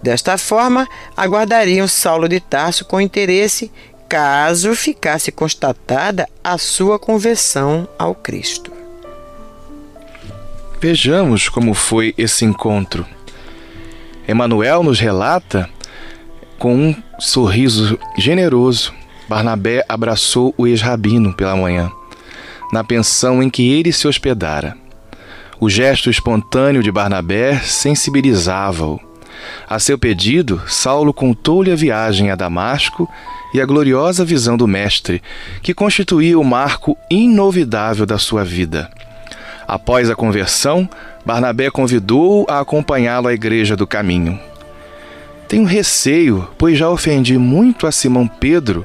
Desta 0.00 0.38
forma, 0.38 0.86
aguardariam 1.16 1.88
Saulo 1.88 2.28
de 2.28 2.38
Tarso 2.38 2.84
com 2.84 3.00
interesse 3.00 3.72
caso 4.08 4.76
ficasse 4.76 5.32
constatada 5.32 6.28
a 6.44 6.56
sua 6.56 7.00
conversão 7.00 7.88
ao 7.98 8.14
Cristo. 8.14 8.70
Vejamos 10.80 11.48
como 11.48 11.74
foi 11.74 12.14
esse 12.16 12.44
encontro. 12.44 13.04
Emanuel 14.28 14.84
nos 14.84 15.00
relata 15.00 15.68
com 16.60 16.76
um 16.76 16.96
sorriso 17.18 17.98
generoso. 18.16 18.94
Barnabé 19.28 19.84
abraçou 19.88 20.54
o 20.56 20.64
ex-rabino 20.64 21.34
pela 21.34 21.56
manhã 21.56 21.90
na 22.72 22.84
pensão 22.84 23.42
em 23.42 23.50
que 23.50 23.70
ele 23.72 23.92
se 23.92 24.06
hospedara. 24.06 24.76
O 25.60 25.70
gesto 25.70 26.10
espontâneo 26.10 26.82
de 26.82 26.90
Barnabé 26.90 27.58
sensibilizava-o. 27.60 29.00
A 29.68 29.78
seu 29.78 29.98
pedido, 29.98 30.60
Saulo 30.66 31.12
contou-lhe 31.12 31.70
a 31.70 31.76
viagem 31.76 32.30
a 32.30 32.34
Damasco 32.34 33.08
e 33.52 33.60
a 33.60 33.66
gloriosa 33.66 34.24
visão 34.24 34.56
do 34.56 34.66
Mestre, 34.66 35.22
que 35.62 35.72
constituía 35.72 36.38
o 36.38 36.44
marco 36.44 36.96
inovidável 37.10 38.04
da 38.04 38.18
sua 38.18 38.44
vida. 38.44 38.90
Após 39.66 40.10
a 40.10 40.14
conversão, 40.14 40.88
Barnabé 41.24 41.70
convidou-o 41.70 42.44
a 42.50 42.60
acompanhá-lo 42.60 43.28
à 43.28 43.32
igreja 43.32 43.76
do 43.76 43.86
caminho. 43.86 44.38
Tenho 45.54 45.66
receio, 45.66 46.48
pois 46.58 46.76
já 46.76 46.90
ofendi 46.90 47.38
muito 47.38 47.86
a 47.86 47.92
Simão 47.92 48.26
Pedro 48.26 48.84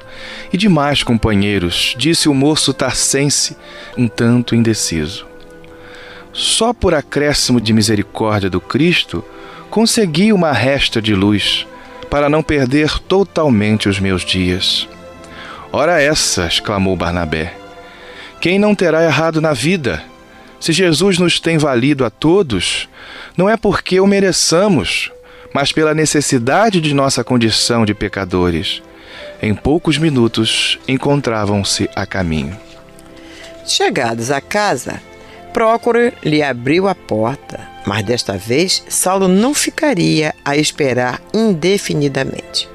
e 0.52 0.56
demais 0.56 1.02
companheiros, 1.02 1.96
disse 1.98 2.28
o 2.28 2.32
moço 2.32 2.72
tarcense, 2.72 3.56
um 3.98 4.06
tanto 4.06 4.54
indeciso. 4.54 5.26
só 6.32 6.72
por 6.72 6.94
acréscimo 6.94 7.60
de 7.60 7.72
misericórdia 7.72 8.48
do 8.48 8.60
Cristo, 8.60 9.24
consegui 9.68 10.32
uma 10.32 10.52
resta 10.52 11.02
de 11.02 11.12
luz, 11.12 11.66
para 12.08 12.28
não 12.28 12.40
perder 12.40 13.00
totalmente 13.00 13.88
os 13.88 13.98
meus 13.98 14.24
dias. 14.24 14.88
Ora 15.72 16.00
essa, 16.00 16.46
exclamou 16.46 16.94
Barnabé, 16.94 17.52
quem 18.40 18.60
não 18.60 18.76
terá 18.76 19.02
errado 19.02 19.40
na 19.40 19.52
vida? 19.52 20.04
Se 20.60 20.72
Jesus 20.72 21.18
nos 21.18 21.40
tem 21.40 21.58
valido 21.58 22.04
a 22.04 22.10
todos, 22.10 22.88
não 23.36 23.50
é 23.50 23.56
porque 23.56 23.98
o 23.98 24.06
mereçamos, 24.06 25.10
mas 25.52 25.72
pela 25.72 25.94
necessidade 25.94 26.80
de 26.80 26.94
nossa 26.94 27.24
condição 27.24 27.84
de 27.84 27.94
pecadores. 27.94 28.82
Em 29.42 29.54
poucos 29.54 29.98
minutos 29.98 30.78
encontravam-se 30.86 31.88
a 31.94 32.06
caminho. 32.06 32.56
Chegados 33.66 34.30
à 34.30 34.40
casa, 34.40 35.00
Prócoro 35.52 36.12
lhe 36.22 36.42
abriu 36.42 36.86
a 36.86 36.94
porta, 36.94 37.68
mas 37.86 38.04
desta 38.04 38.36
vez 38.36 38.84
Saulo 38.88 39.26
não 39.26 39.52
ficaria 39.52 40.34
a 40.44 40.56
esperar 40.56 41.20
indefinidamente. 41.34 42.68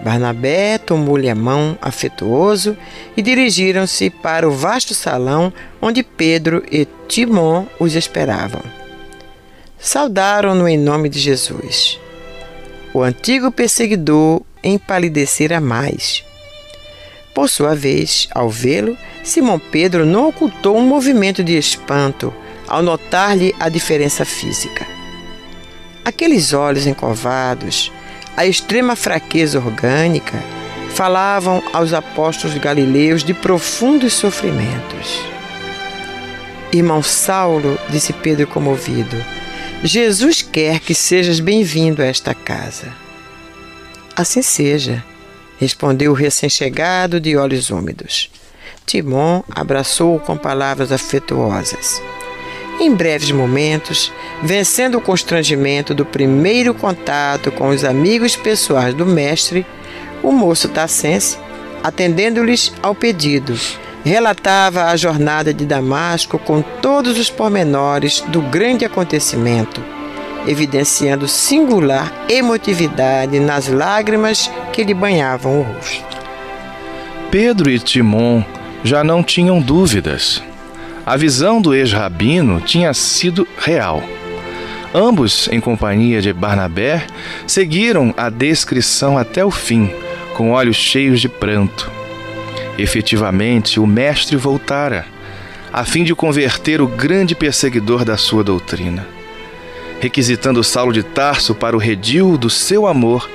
Barnabé 0.00 0.78
tomou-lhe 0.78 1.28
a 1.28 1.34
mão 1.34 1.76
afetuoso 1.80 2.76
e 3.16 3.22
dirigiram-se 3.22 4.10
para 4.10 4.48
o 4.48 4.52
vasto 4.52 4.94
salão 4.94 5.52
onde 5.80 6.02
Pedro 6.02 6.62
e 6.70 6.86
Timon 7.08 7.66
os 7.80 7.94
esperavam. 7.94 8.62
Saudaram-no 9.78 10.68
em 10.68 10.76
nome 10.76 11.08
de 11.08 11.20
Jesus. 11.20 12.00
O 12.92 13.00
antigo 13.00 13.52
perseguidor 13.52 14.42
empalidecera 14.62 15.60
mais. 15.60 16.24
Por 17.32 17.48
sua 17.48 17.76
vez, 17.76 18.26
ao 18.34 18.50
vê-lo, 18.50 18.98
Simão 19.22 19.58
Pedro 19.58 20.04
não 20.04 20.28
ocultou 20.28 20.76
um 20.76 20.86
movimento 20.86 21.44
de 21.44 21.56
espanto 21.56 22.34
ao 22.66 22.82
notar-lhe 22.82 23.54
a 23.60 23.68
diferença 23.68 24.24
física. 24.24 24.84
Aqueles 26.04 26.52
olhos 26.52 26.86
encovados, 26.86 27.92
a 28.36 28.44
extrema 28.44 28.96
fraqueza 28.96 29.58
orgânica, 29.58 30.42
falavam 30.90 31.62
aos 31.72 31.92
apóstolos 31.92 32.58
galileus 32.58 33.22
de 33.22 33.32
profundos 33.32 34.14
sofrimentos. 34.14 35.20
Irmão 36.72 37.00
Saulo, 37.00 37.78
disse 37.88 38.12
Pedro 38.12 38.46
comovido, 38.48 39.16
Jesus 39.84 40.42
quer 40.42 40.80
que 40.80 40.92
sejas 40.92 41.38
bem-vindo 41.38 42.02
a 42.02 42.04
esta 42.04 42.34
casa. 42.34 42.92
Assim 44.16 44.42
seja, 44.42 45.04
respondeu 45.56 46.10
o 46.10 46.14
recém-chegado 46.14 47.20
de 47.20 47.36
olhos 47.36 47.70
úmidos. 47.70 48.28
Timon 48.84 49.44
abraçou-o 49.48 50.18
com 50.18 50.36
palavras 50.36 50.90
afetuosas. 50.90 52.02
Em 52.80 52.92
breves 52.92 53.30
momentos, 53.30 54.12
vencendo 54.42 54.98
o 54.98 55.00
constrangimento 55.00 55.94
do 55.94 56.04
primeiro 56.04 56.74
contato 56.74 57.52
com 57.52 57.68
os 57.68 57.84
amigos 57.84 58.34
pessoais 58.34 58.94
do 58.94 59.06
mestre, 59.06 59.64
o 60.24 60.32
moço 60.32 60.68
Tassense, 60.68 61.38
atendendo-lhes 61.84 62.72
ao 62.82 62.96
pedido, 62.96 63.56
relatava 64.04 64.84
a 64.84 64.96
jornada 64.96 65.52
de 65.52 65.64
Damasco 65.64 66.38
com 66.38 66.62
todos 66.62 67.18
os 67.18 67.30
pormenores 67.30 68.20
do 68.28 68.40
grande 68.40 68.84
acontecimento, 68.84 69.82
evidenciando 70.46 71.26
singular 71.28 72.12
emotividade 72.28 73.38
nas 73.40 73.68
lágrimas 73.68 74.50
que 74.72 74.84
lhe 74.84 74.94
banhavam 74.94 75.60
o 75.60 75.62
rosto. 75.62 76.18
Pedro 77.30 77.70
e 77.70 77.78
Timon 77.78 78.42
já 78.82 79.04
não 79.04 79.22
tinham 79.22 79.60
dúvidas. 79.60 80.42
A 81.04 81.16
visão 81.16 81.60
do 81.60 81.74
ex-rabino 81.74 82.60
tinha 82.60 82.92
sido 82.94 83.46
real. 83.58 84.02
Ambos, 84.94 85.48
em 85.52 85.60
companhia 85.60 86.22
de 86.22 86.32
Barnabé, 86.32 87.06
seguiram 87.46 88.14
a 88.16 88.30
descrição 88.30 89.18
até 89.18 89.44
o 89.44 89.50
fim, 89.50 89.90
com 90.34 90.52
olhos 90.52 90.76
cheios 90.76 91.20
de 91.20 91.28
pranto. 91.28 91.97
Efetivamente, 92.78 93.80
o 93.80 93.86
Mestre 93.86 94.36
voltara, 94.36 95.04
a 95.72 95.84
fim 95.84 96.04
de 96.04 96.14
converter 96.14 96.80
o 96.80 96.86
grande 96.86 97.34
perseguidor 97.34 98.04
da 98.04 98.16
sua 98.16 98.44
doutrina. 98.44 99.04
Requisitando 100.00 100.62
Saulo 100.62 100.92
de 100.92 101.02
Tarso 101.02 101.56
para 101.56 101.74
o 101.74 101.78
redil 101.80 102.38
do 102.38 102.48
seu 102.48 102.86
amor, 102.86 103.28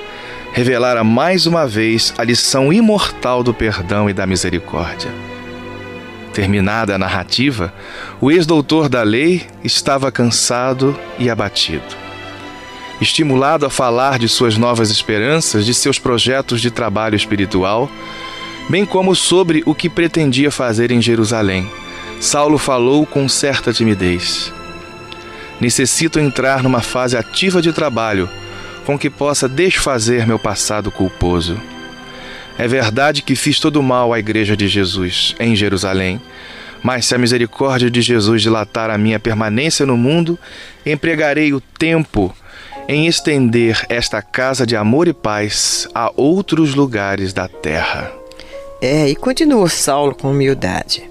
revelara 0.54 1.04
mais 1.04 1.44
uma 1.46 1.66
vez 1.66 2.14
a 2.16 2.24
lição 2.24 2.72
imortal 2.72 3.42
do 3.42 3.52
perdão 3.52 4.08
e 4.08 4.14
da 4.14 4.26
misericórdia. 4.26 5.10
Terminada 6.32 6.94
a 6.94 6.98
narrativa, 6.98 7.72
o 8.20 8.30
ex-doutor 8.30 8.88
da 8.88 9.02
lei 9.02 9.42
estava 9.62 10.10
cansado 10.10 10.98
e 11.18 11.28
abatido. 11.28 11.84
Estimulado 13.00 13.66
a 13.66 13.70
falar 13.70 14.18
de 14.18 14.28
suas 14.28 14.56
novas 14.56 14.90
esperanças, 14.90 15.66
de 15.66 15.74
seus 15.74 15.98
projetos 15.98 16.60
de 16.60 16.70
trabalho 16.70 17.14
espiritual, 17.14 17.90
bem 18.68 18.84
como 18.84 19.14
sobre 19.14 19.62
o 19.66 19.74
que 19.74 19.88
pretendia 19.88 20.50
fazer 20.50 20.90
em 20.90 21.00
Jerusalém, 21.00 21.70
Saulo 22.20 22.58
falou 22.58 23.04
com 23.04 23.28
certa 23.28 23.72
timidez. 23.72 24.52
Necessito 25.60 26.18
entrar 26.18 26.62
numa 26.62 26.80
fase 26.80 27.16
ativa 27.16 27.60
de 27.60 27.72
trabalho 27.72 28.28
com 28.84 28.98
que 28.98 29.10
possa 29.10 29.48
desfazer 29.48 30.26
meu 30.26 30.38
passado 30.38 30.90
culposo. 30.90 31.60
É 32.56 32.68
verdade 32.68 33.22
que 33.22 33.34
fiz 33.34 33.58
todo 33.58 33.82
mal 33.82 34.12
à 34.12 34.18
Igreja 34.18 34.56
de 34.56 34.68
Jesus 34.68 35.34
em 35.40 35.56
Jerusalém, 35.56 36.20
mas 36.82 37.06
se 37.06 37.14
a 37.14 37.18
misericórdia 37.18 37.90
de 37.90 38.00
Jesus 38.00 38.42
dilatar 38.42 38.90
a 38.90 38.98
minha 38.98 39.18
permanência 39.18 39.86
no 39.86 39.96
mundo, 39.96 40.38
empregarei 40.84 41.52
o 41.52 41.60
tempo 41.60 42.34
em 42.86 43.06
estender 43.06 43.84
esta 43.88 44.20
casa 44.20 44.66
de 44.66 44.76
amor 44.76 45.08
e 45.08 45.12
paz 45.12 45.88
a 45.94 46.12
outros 46.14 46.74
lugares 46.74 47.32
da 47.32 47.48
terra. 47.48 48.23
É, 48.86 49.08
e 49.08 49.16
continuou 49.16 49.66
Saulo 49.66 50.14
com 50.14 50.30
humildade. 50.30 51.08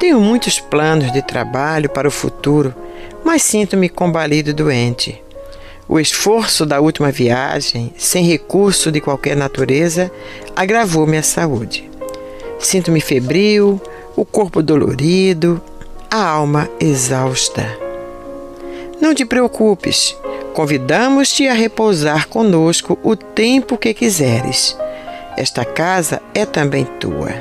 Tenho 0.00 0.20
muitos 0.20 0.58
planos 0.58 1.12
de 1.12 1.22
trabalho 1.22 1.88
para 1.88 2.08
o 2.08 2.10
futuro, 2.10 2.74
mas 3.22 3.40
sinto-me 3.40 3.88
combalido 3.88 4.50
e 4.50 4.52
doente. 4.52 5.22
O 5.88 6.00
esforço 6.00 6.66
da 6.66 6.80
última 6.80 7.12
viagem, 7.12 7.94
sem 7.96 8.24
recurso 8.24 8.90
de 8.90 9.00
qualquer 9.00 9.36
natureza, 9.36 10.10
agravou 10.56 11.06
minha 11.06 11.22
saúde. 11.22 11.88
Sinto-me 12.58 13.00
febril, 13.00 13.80
o 14.16 14.24
corpo 14.24 14.60
dolorido, 14.60 15.62
a 16.10 16.20
alma 16.20 16.68
exausta. 16.80 17.78
Não 19.00 19.14
te 19.14 19.24
preocupes, 19.24 20.16
convidamos-te 20.52 21.46
a 21.46 21.54
repousar 21.54 22.26
conosco 22.26 22.98
o 23.04 23.14
tempo 23.14 23.78
que 23.78 23.94
quiseres. 23.94 24.76
Esta 25.36 25.64
casa 25.64 26.22
é 26.32 26.46
também 26.46 26.84
tua. 26.84 27.32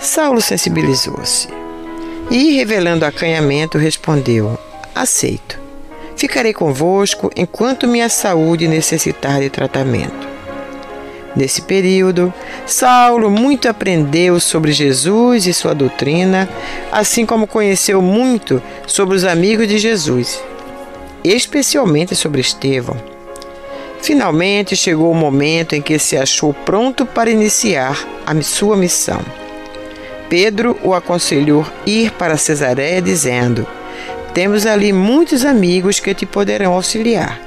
Saulo 0.00 0.40
sensibilizou-se 0.40 1.48
e, 2.30 2.56
revelando 2.56 3.04
acanhamento, 3.04 3.78
respondeu: 3.78 4.58
Aceito. 4.94 5.60
Ficarei 6.16 6.52
convosco 6.52 7.30
enquanto 7.36 7.88
minha 7.88 8.08
saúde 8.08 8.68
necessitar 8.68 9.40
de 9.40 9.48
tratamento. 9.48 10.32
Nesse 11.34 11.62
período, 11.62 12.32
Saulo 12.66 13.30
muito 13.30 13.68
aprendeu 13.68 14.38
sobre 14.38 14.72
Jesus 14.72 15.46
e 15.46 15.54
sua 15.54 15.74
doutrina, 15.74 16.48
assim 16.90 17.24
como 17.24 17.46
conheceu 17.46 18.02
muito 18.02 18.62
sobre 18.86 19.16
os 19.16 19.24
amigos 19.24 19.66
de 19.66 19.78
Jesus, 19.78 20.42
especialmente 21.24 22.14
sobre 22.14 22.40
Estevão. 22.40 22.96
Finalmente 24.02 24.76
chegou 24.76 25.10
o 25.10 25.14
momento 25.14 25.74
em 25.74 25.80
que 25.80 25.98
se 25.98 26.16
achou 26.16 26.52
pronto 26.52 27.06
para 27.06 27.30
iniciar 27.30 27.96
a 28.26 28.42
sua 28.42 28.76
missão. 28.76 29.20
Pedro 30.28 30.76
o 30.82 30.92
aconselhou 30.92 31.64
ir 31.86 32.10
para 32.12 32.36
Cesareia, 32.36 33.00
dizendo: 33.00 33.66
temos 34.34 34.64
ali 34.64 34.92
muitos 34.92 35.44
amigos 35.44 36.00
que 36.00 36.14
te 36.14 36.24
poderão 36.24 36.72
auxiliar. 36.72 37.38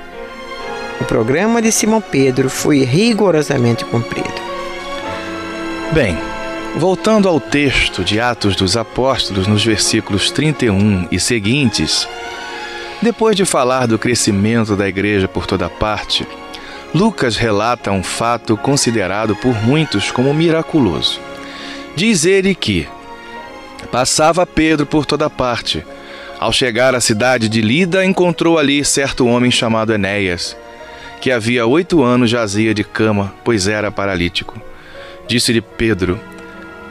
O 1.02 1.04
programa 1.04 1.62
de 1.62 1.72
Simão 1.72 2.00
Pedro 2.00 2.50
foi 2.50 2.84
rigorosamente 2.84 3.84
cumprido. 3.84 4.46
Bem, 5.92 6.18
voltando 6.78 7.28
ao 7.28 7.40
texto 7.40 8.04
de 8.04 8.20
Atos 8.20 8.56
dos 8.56 8.78
Apóstolos, 8.78 9.48
nos 9.48 9.66
versículos 9.66 10.32
31 10.32 11.08
e 11.12 11.20
seguintes, 11.20 12.08
depois 13.02 13.36
de 13.36 13.46
falar 13.46 13.88
do 13.88 14.00
crescimento 14.00 14.76
da 14.76 14.88
igreja 14.88 15.28
por 15.28 15.46
toda 15.46 15.70
parte, 15.70 16.26
Lucas 16.96 17.36
relata 17.36 17.92
um 17.92 18.02
fato 18.02 18.56
considerado 18.56 19.36
por 19.36 19.54
muitos 19.54 20.12
como 20.12 20.34
miraculoso. 20.34 21.20
Diz 21.94 22.24
ele 22.24 22.56
que 22.56 22.88
passava 23.92 24.46
Pedro 24.46 24.86
por 24.86 25.06
toda 25.06 25.30
parte 25.30 25.84
ao 26.40 26.54
chegar 26.54 26.96
à 26.96 27.02
cidade 27.02 27.50
de 27.50 27.60
Lida, 27.60 28.06
encontrou 28.06 28.58
ali 28.58 28.86
certo 28.86 29.26
homem 29.26 29.52
chamado 29.52 29.94
Enéas, 29.94 30.56
que 31.20 31.32
havia 31.32 31.66
oito 31.66 32.02
anos 32.02 32.30
jazia 32.30 32.74
de 32.74 32.84
cama, 32.86 33.34
pois 33.44 33.68
era 33.68 33.92
paralítico. 33.92 34.62
Disse-lhe 35.28 35.60
Pedro: 35.60 36.18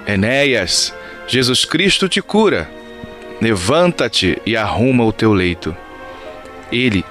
Enéas, 0.07 0.95
Jesus 1.27 1.65
Cristo 1.65 2.11
te 2.11 2.21
cura. 2.21 2.69
levanta-te 3.41 4.39
e 4.45 4.55
arruma 4.55 5.05
o 5.05 5.13
teu 5.13 5.33
leito. 5.33 5.75
Ele 6.71 7.03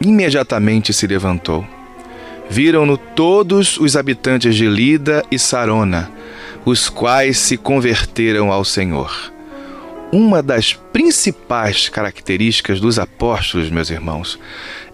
imediatamente 0.00 0.92
se 0.92 1.06
levantou. 1.06 1.75
Viram-no 2.48 2.96
todos 2.96 3.78
os 3.78 3.96
habitantes 3.96 4.54
de 4.54 4.66
Lida 4.66 5.24
e 5.30 5.38
Sarona, 5.38 6.10
os 6.64 6.88
quais 6.88 7.38
se 7.38 7.56
converteram 7.56 8.52
ao 8.52 8.64
Senhor. 8.64 9.32
Uma 10.12 10.42
das 10.42 10.72
principais 10.72 11.88
características 11.88 12.80
dos 12.80 12.98
apóstolos, 12.98 13.70
meus 13.70 13.90
irmãos, 13.90 14.38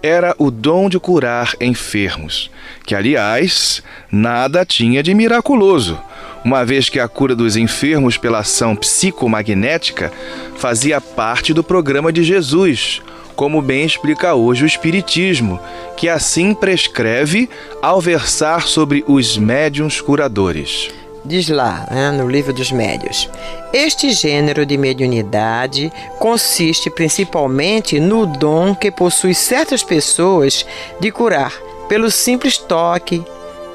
era 0.03 0.35
o 0.39 0.51
dom 0.51 0.89
de 0.89 0.99
curar 0.99 1.55
enfermos, 1.61 2.51
que, 2.85 2.95
aliás, 2.95 3.83
nada 4.11 4.65
tinha 4.65 5.03
de 5.03 5.15
miraculoso, 5.15 6.01
uma 6.45 6.65
vez 6.65 6.89
que 6.89 6.99
a 6.99 7.07
cura 7.07 7.37
dos 7.37 7.57
enfermos 7.57 8.17
pela 8.17 8.41
ação 8.41 8.75
psicomagnética 8.75 10.13
fazia 10.57 11.01
parte 11.01 11.55
do 11.55 11.63
programa 11.63 12.13
de 12.13 12.25
Jesus, 12.25 13.01
como 13.43 13.61
bem 13.61 13.85
explica 13.85 14.37
hoje 14.37 14.63
o 14.63 14.67
Espiritismo, 14.69 15.59
que 15.97 16.09
assim 16.09 16.55
prescreve 16.55 17.51
ao 17.83 18.01
versar 18.01 18.69
sobre 18.69 19.05
os 19.09 19.37
médiuns 19.37 20.01
curadores. 20.01 20.93
Diz 21.25 21.49
lá, 21.49 21.89
né, 21.91 22.13
no 22.13 22.31
livro 22.31 22.53
dos 22.53 22.71
médios. 22.71 23.29
Este 23.73 24.13
gênero 24.13 24.65
de 24.65 24.79
mediunidade 24.79 25.93
consiste 26.21 26.89
principalmente 26.89 27.99
no 27.99 28.27
dom 28.27 28.77
que 28.77 28.93
possui 28.93 29.35
certas 29.35 29.83
pessoas 29.83 30.65
de 31.01 31.11
curar 31.11 31.53
pelo 31.89 32.13
simples 32.13 32.57
toque, 32.57 33.25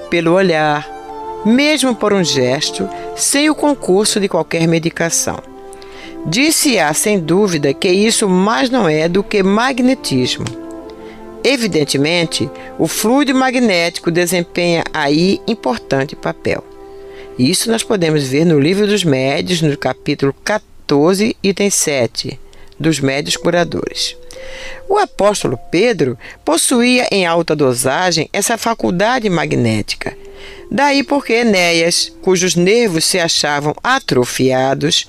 pelo 0.10 0.32
olhar, 0.32 0.88
mesmo 1.46 1.94
por 1.94 2.14
um 2.14 2.24
gesto, 2.24 2.88
sem 3.18 3.50
o 3.50 3.56
concurso 3.56 4.18
de 4.18 4.30
qualquer 4.30 4.66
medicação. 4.66 5.57
Disse-á 6.26 6.94
sem 6.94 7.20
dúvida 7.20 7.74
que 7.74 7.90
isso 7.90 8.28
mais 8.28 8.70
não 8.70 8.88
é 8.88 9.08
do 9.08 9.24
que 9.24 9.42
magnetismo. 9.44 10.46
Evidentemente, 11.44 12.50
o 12.78 12.88
fluido 12.88 13.34
magnético 13.34 14.12
desempenha 14.12 14.84
aí 14.94 15.40
importante 15.48 16.16
papel. 16.16 16.64
Isso 17.40 17.72
nós 17.72 17.84
podemos 17.84 18.28
ver 18.28 18.46
no 18.46 18.60
Livro 18.60 18.88
dos 18.88 19.04
Médios, 19.04 19.62
no 19.62 19.78
capítulo 19.78 20.36
14, 20.44 21.38
item 21.42 21.70
7, 21.70 22.40
dos 22.80 23.00
Médios 23.00 23.38
Curadores. 23.38 24.18
O 24.90 24.98
apóstolo 24.98 25.58
Pedro 25.72 26.18
possuía 26.44 27.08
em 27.12 27.26
alta 27.26 27.56
dosagem 27.56 28.30
essa 28.34 28.58
faculdade 28.58 29.30
magnética. 29.30 30.18
Daí 30.70 31.02
porque 31.04 31.34
Enéas, 31.34 32.12
cujos 32.22 32.56
nervos 32.56 33.06
se 33.06 33.20
achavam 33.20 33.74
atrofiados, 33.84 35.08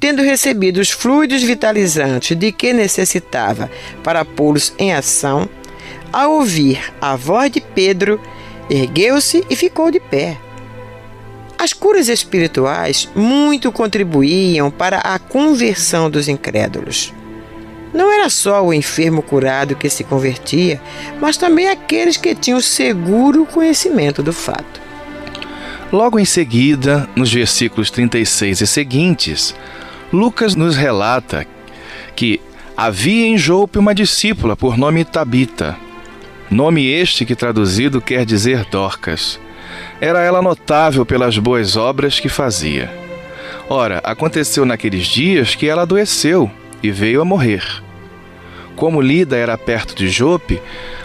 tendo 0.00 0.22
recebido 0.22 0.80
os 0.80 0.90
fluidos 0.90 1.42
vitalizantes 1.42 2.36
de 2.36 2.50
que 2.50 2.72
necessitava 2.72 3.70
para 4.02 4.24
pô-los 4.24 4.72
em 4.78 4.92
ação, 4.92 5.48
ao 6.12 6.32
ouvir 6.32 6.80
a 7.00 7.14
voz 7.14 7.50
de 7.50 7.60
Pedro, 7.60 8.20
ergueu-se 8.68 9.44
e 9.48 9.54
ficou 9.54 9.90
de 9.90 10.00
pé. 10.00 10.38
As 11.58 11.72
curas 11.72 12.08
espirituais 12.08 13.08
muito 13.14 13.72
contribuíam 13.72 14.70
para 14.70 14.98
a 14.98 15.18
conversão 15.18 16.10
dos 16.10 16.28
incrédulos. 16.28 17.12
Não 17.92 18.12
era 18.12 18.28
só 18.28 18.64
o 18.64 18.72
enfermo 18.72 19.22
curado 19.22 19.76
que 19.76 19.88
se 19.88 20.04
convertia, 20.04 20.80
mas 21.20 21.36
também 21.36 21.68
aqueles 21.68 22.16
que 22.16 22.34
tinham 22.34 22.60
seguro 22.60 23.46
conhecimento 23.46 24.22
do 24.22 24.32
fato. 24.32 24.80
Logo 25.92 26.18
em 26.18 26.24
seguida, 26.24 27.08
nos 27.14 27.32
versículos 27.32 27.90
36 27.90 28.60
e 28.60 28.66
seguintes, 28.66 29.54
Lucas 30.12 30.54
nos 30.54 30.76
relata 30.76 31.46
que 32.14 32.40
havia 32.76 33.26
em 33.26 33.38
Jope 33.38 33.78
uma 33.78 33.94
discípula 33.94 34.56
por 34.56 34.76
nome 34.76 35.04
Tabita, 35.04 35.76
nome 36.50 36.86
este 36.86 37.24
que 37.24 37.36
traduzido 37.36 38.00
quer 38.00 38.24
dizer 38.24 38.64
Dorcas. 38.64 39.38
Era 40.00 40.20
ela 40.20 40.42
notável 40.42 41.06
pelas 41.06 41.38
boas 41.38 41.76
obras 41.76 42.18
que 42.18 42.28
fazia. 42.28 42.92
Ora, 43.68 44.00
aconteceu 44.04 44.64
naqueles 44.64 45.06
dias 45.06 45.54
que 45.54 45.68
ela 45.68 45.82
adoeceu 45.82 46.50
e 46.82 46.90
veio 46.90 47.20
a 47.20 47.24
morrer. 47.24 47.64
Como 48.76 49.00
Lida 49.00 49.36
era 49.36 49.56
perto 49.56 49.94
de 49.94 50.08
Jope, 50.08 50.60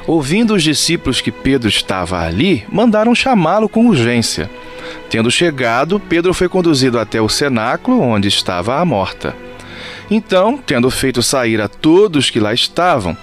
ouvindo 0.06 0.54
os 0.54 0.62
discípulos 0.62 1.22
que 1.22 1.32
Pedro 1.32 1.70
estava 1.70 2.20
ali, 2.20 2.66
mandaram 2.70 3.16
chamá-lo 3.16 3.70
com 3.70 3.88
urgência. 3.88 4.50
Tendo 5.10 5.32
chegado, 5.32 6.00
Pedro 6.00 6.34
foi 6.34 6.50
conduzido 6.50 7.00
até 7.00 7.22
o 7.22 7.30
cenáculo 7.30 8.02
onde 8.02 8.28
estava 8.28 8.80
a 8.80 8.86
morta. 8.86 9.36
Então, 10.10 10.58
tendo 10.58 10.92
feito 10.92 11.24
sair 11.24 11.62
a 11.62 11.70
todos 11.70 12.30
que 12.30 12.40
lá 12.40 12.54
estavam, 12.54 13.16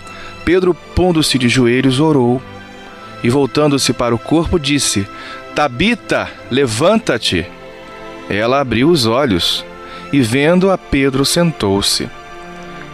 Pedro, 0.44 0.74
pondo-se 0.94 1.38
de 1.38 1.46
joelhos, 1.46 2.00
orou. 2.00 2.40
E 3.22 3.28
voltando-se 3.28 3.92
para 3.92 4.14
o 4.14 4.18
corpo, 4.18 4.58
disse: 4.58 5.06
Tabita, 5.54 6.30
levanta-te. 6.50 7.46
Ela 8.30 8.60
abriu 8.60 8.88
os 8.88 9.04
olhos 9.04 9.64
e, 10.10 10.22
vendo 10.22 10.70
a 10.70 10.78
Pedro, 10.78 11.24
sentou-se. 11.26 12.08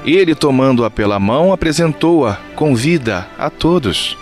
Ele, 0.05 0.35
tomando-a 0.35 0.91
pela 0.91 1.19
mão, 1.19 1.53
apresentou-a 1.53 2.39
com 2.55 2.75
vida 2.75 3.27
a 3.39 3.49
todos. 3.49 4.17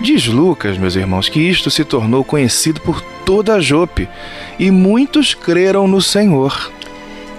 Diz 0.00 0.26
Lucas, 0.26 0.78
meus 0.78 0.94
irmãos, 0.94 1.28
que 1.28 1.40
isto 1.40 1.70
se 1.70 1.84
tornou 1.84 2.22
conhecido 2.22 2.80
por 2.82 3.00
toda 3.24 3.54
a 3.54 3.60
Jope 3.60 4.08
e 4.58 4.70
muitos 4.70 5.34
creram 5.34 5.88
no 5.88 6.00
Senhor. 6.00 6.70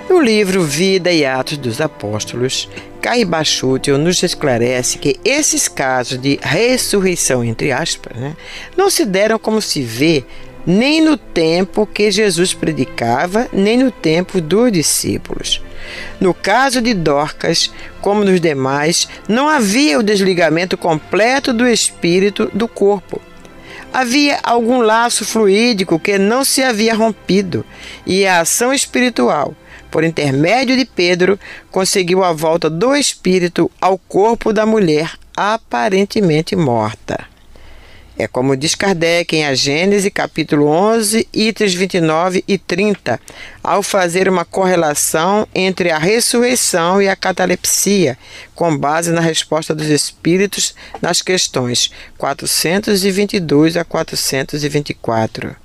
No 0.10 0.20
livro 0.20 0.64
Vida 0.64 1.12
e 1.12 1.26
Atos 1.26 1.58
dos 1.58 1.80
Apóstolos, 1.80 2.68
Caio 3.02 3.28
Bachútil 3.28 3.98
nos 3.98 4.24
esclarece 4.24 4.98
que 4.98 5.20
esses 5.24 5.68
casos 5.68 6.20
de 6.20 6.40
ressurreição, 6.42 7.44
entre 7.44 7.72
aspas, 7.72 8.18
né, 8.18 8.36
não 8.76 8.90
se 8.90 9.06
deram 9.06 9.38
como 9.38 9.62
se 9.62 9.82
vê 9.82 10.26
nem 10.66 11.00
no 11.02 11.16
tempo 11.16 11.86
que 11.86 12.12
Jesus 12.12 12.54
predicava, 12.54 13.48
nem 13.54 13.78
no 13.78 13.92
tempo 13.92 14.42
dos 14.42 14.72
discípulos. 14.72 15.62
No 16.20 16.34
caso 16.34 16.82
de 16.82 16.94
Dorcas, 16.94 17.72
como 18.02 18.24
nos 18.24 18.40
demais, 18.40 19.08
não 19.28 19.48
havia 19.48 20.00
o 20.00 20.04
desligamento 20.04 20.78
completo 20.78 21.54
do 21.54 21.68
espírito 21.68 22.50
do 22.54 22.68
corpo. 22.68 23.22
Havia 23.94 24.40
algum 24.44 24.82
laço 24.82 25.26
fluídico 25.26 26.00
que 26.00 26.18
não 26.18 26.44
se 26.44 26.64
havia 26.64 26.94
rompido, 26.94 27.66
e 28.06 28.26
a 28.26 28.42
ação 28.42 28.74
espiritual, 28.74 29.56
por 29.90 30.04
intermédio 30.04 30.76
de 30.76 30.86
Pedro, 30.86 31.40
conseguiu 31.72 32.24
a 32.24 32.34
volta 32.34 32.70
do 32.70 32.96
espírito 32.96 33.72
ao 33.80 33.98
corpo 33.98 34.52
da 34.52 34.66
mulher 34.66 35.14
aparentemente 35.36 36.56
morta. 36.56 37.37
É 38.20 38.28
como 38.28 38.58
diz 38.58 38.74
Kardec 38.74 39.36
em 39.36 39.46
A 39.46 39.54
Gênese, 39.54 40.10
capítulo 40.10 40.66
11, 40.66 41.28
itens 41.32 41.76
29 41.76 42.44
e 42.48 42.58
30, 42.58 43.20
ao 43.64 43.84
fazer 43.84 44.28
uma 44.28 44.44
correlação 44.44 45.48
entre 45.54 45.92
a 45.92 46.00
ressurreição 46.00 47.00
e 47.00 47.08
a 47.08 47.16
catalepsia, 47.16 48.18
com 48.56 48.76
base 48.76 49.12
na 49.12 49.22
resposta 49.22 49.76
dos 49.76 49.86
espíritos 49.86 50.74
nas 51.00 51.22
questões 51.22 51.92
422 52.18 53.78
a 53.78 53.86
424. 53.86 55.56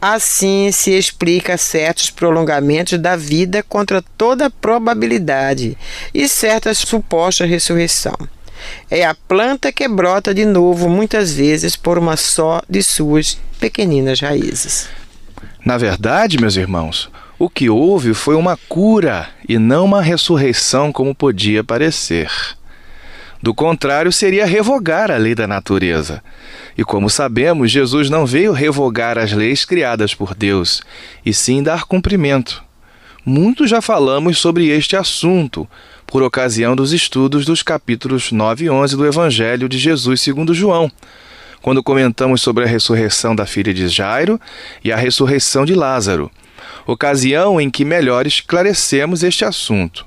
Assim 0.00 0.72
se 0.72 0.90
explica 0.90 1.56
certos 1.56 2.10
prolongamentos 2.10 2.98
da 2.98 3.14
vida 3.14 3.62
contra 3.62 4.02
toda 4.16 4.50
probabilidade 4.50 5.78
e 6.12 6.28
certa 6.28 6.74
suposta 6.74 7.44
ressurreição. 7.44 8.16
É 8.90 9.04
a 9.04 9.14
planta 9.14 9.72
que 9.72 9.86
brota 9.88 10.34
de 10.34 10.44
novo, 10.44 10.88
muitas 10.88 11.32
vezes 11.32 11.76
por 11.76 11.98
uma 11.98 12.16
só 12.16 12.62
de 12.68 12.82
suas 12.82 13.38
pequeninas 13.58 14.20
raízes. 14.20 14.88
Na 15.64 15.76
verdade, 15.76 16.40
meus 16.40 16.56
irmãos, 16.56 17.10
o 17.38 17.48
que 17.48 17.70
houve 17.70 18.14
foi 18.14 18.34
uma 18.34 18.56
cura 18.68 19.28
e 19.48 19.58
não 19.58 19.84
uma 19.84 20.02
ressurreição 20.02 20.92
como 20.92 21.14
podia 21.14 21.62
parecer. 21.62 22.30
Do 23.40 23.54
contrário, 23.54 24.12
seria 24.12 24.44
revogar 24.44 25.10
a 25.10 25.16
lei 25.16 25.34
da 25.34 25.46
natureza. 25.46 26.22
E 26.76 26.82
como 26.84 27.08
sabemos, 27.08 27.70
Jesus 27.70 28.10
não 28.10 28.26
veio 28.26 28.52
revogar 28.52 29.16
as 29.16 29.32
leis 29.32 29.64
criadas 29.64 30.14
por 30.14 30.34
Deus, 30.34 30.82
e 31.24 31.32
sim 31.32 31.62
dar 31.62 31.84
cumprimento. 31.84 32.64
Muito 33.24 33.66
já 33.66 33.80
falamos 33.80 34.38
sobre 34.38 34.68
este 34.68 34.96
assunto, 34.96 35.68
por 36.08 36.22
ocasião 36.22 36.74
dos 36.74 36.94
estudos 36.94 37.44
dos 37.44 37.62
capítulos 37.62 38.32
9 38.32 38.64
e 38.64 38.70
11 38.70 38.96
do 38.96 39.06
Evangelho 39.06 39.68
de 39.68 39.78
Jesus 39.78 40.22
segundo 40.22 40.54
João, 40.54 40.90
quando 41.60 41.82
comentamos 41.82 42.40
sobre 42.40 42.64
a 42.64 42.66
ressurreição 42.66 43.36
da 43.36 43.44
filha 43.44 43.74
de 43.74 43.86
Jairo 43.88 44.40
e 44.82 44.90
a 44.90 44.96
ressurreição 44.96 45.66
de 45.66 45.74
Lázaro, 45.74 46.30
ocasião 46.86 47.60
em 47.60 47.68
que 47.68 47.84
melhor 47.84 48.26
esclarecemos 48.26 49.22
este 49.22 49.44
assunto. 49.44 50.06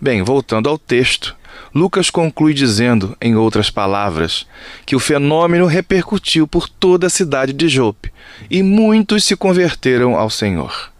Bem, 0.00 0.22
voltando 0.22 0.68
ao 0.68 0.78
texto, 0.78 1.34
Lucas 1.74 2.10
conclui 2.10 2.54
dizendo, 2.54 3.16
em 3.20 3.34
outras 3.34 3.70
palavras, 3.70 4.46
que 4.86 4.94
o 4.94 5.00
fenômeno 5.00 5.66
repercutiu 5.66 6.46
por 6.46 6.68
toda 6.68 7.08
a 7.08 7.10
cidade 7.10 7.52
de 7.52 7.68
Jope 7.68 8.12
e 8.48 8.62
muitos 8.62 9.24
se 9.24 9.34
converteram 9.34 10.14
ao 10.14 10.30
Senhor. 10.30 10.92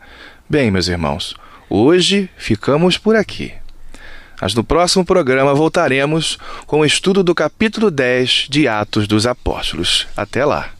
Bem, 0.49 0.73
meus 0.73 0.89
irmãos, 0.89 1.37
Hoje 1.73 2.29
ficamos 2.37 2.99
por 2.99 3.15
aqui. 3.15 3.53
Mas 4.41 4.55
no 4.55 4.65
próximo 4.65 5.05
programa 5.05 5.55
voltaremos 5.55 6.39
com 6.67 6.81
o 6.81 6.85
estudo 6.85 7.23
do 7.23 7.35
capítulo 7.35 7.91
10 7.91 8.47
de 8.49 8.67
Atos 8.67 9.07
dos 9.07 9.27
Apóstolos. 9.27 10.07
Até 10.17 10.45
lá! 10.45 10.80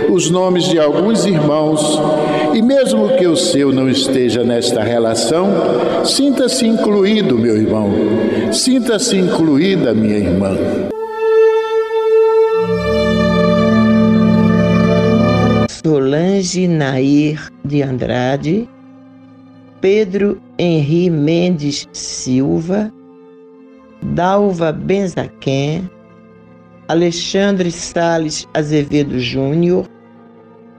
os 0.11 0.29
nomes 0.29 0.65
de 0.65 0.77
alguns 0.77 1.25
irmãos 1.25 1.97
e, 2.53 2.61
mesmo 2.61 3.15
que 3.15 3.25
o 3.25 3.37
seu 3.37 3.71
não 3.71 3.89
esteja 3.89 4.43
nesta 4.43 4.83
relação, 4.83 5.49
sinta-se 6.03 6.67
incluído, 6.67 7.39
meu 7.39 7.55
irmão, 7.55 7.89
sinta-se 8.51 9.15
incluída, 9.15 9.93
minha 9.93 10.17
irmã. 10.17 10.57
Solange 15.83 16.67
Nair 16.67 17.49
de 17.63 17.81
Andrade, 17.81 18.69
Pedro 19.79 20.41
Henri 20.59 21.09
Mendes 21.09 21.87
Silva, 21.93 22.91
Dalva 24.01 24.73
Benzaquem, 24.73 25.89
Alexandre 26.89 27.71
Sales 27.71 28.45
Azevedo 28.53 29.17
Júnior, 29.17 29.87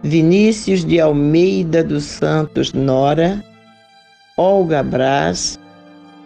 Vinícius 0.03 0.85
de 0.85 1.01
Almeida 1.01 1.85
dos 1.85 2.05
Santos 2.05 2.73
Nora, 2.73 3.43
Olga 4.37 4.83
Braz, 4.83 5.59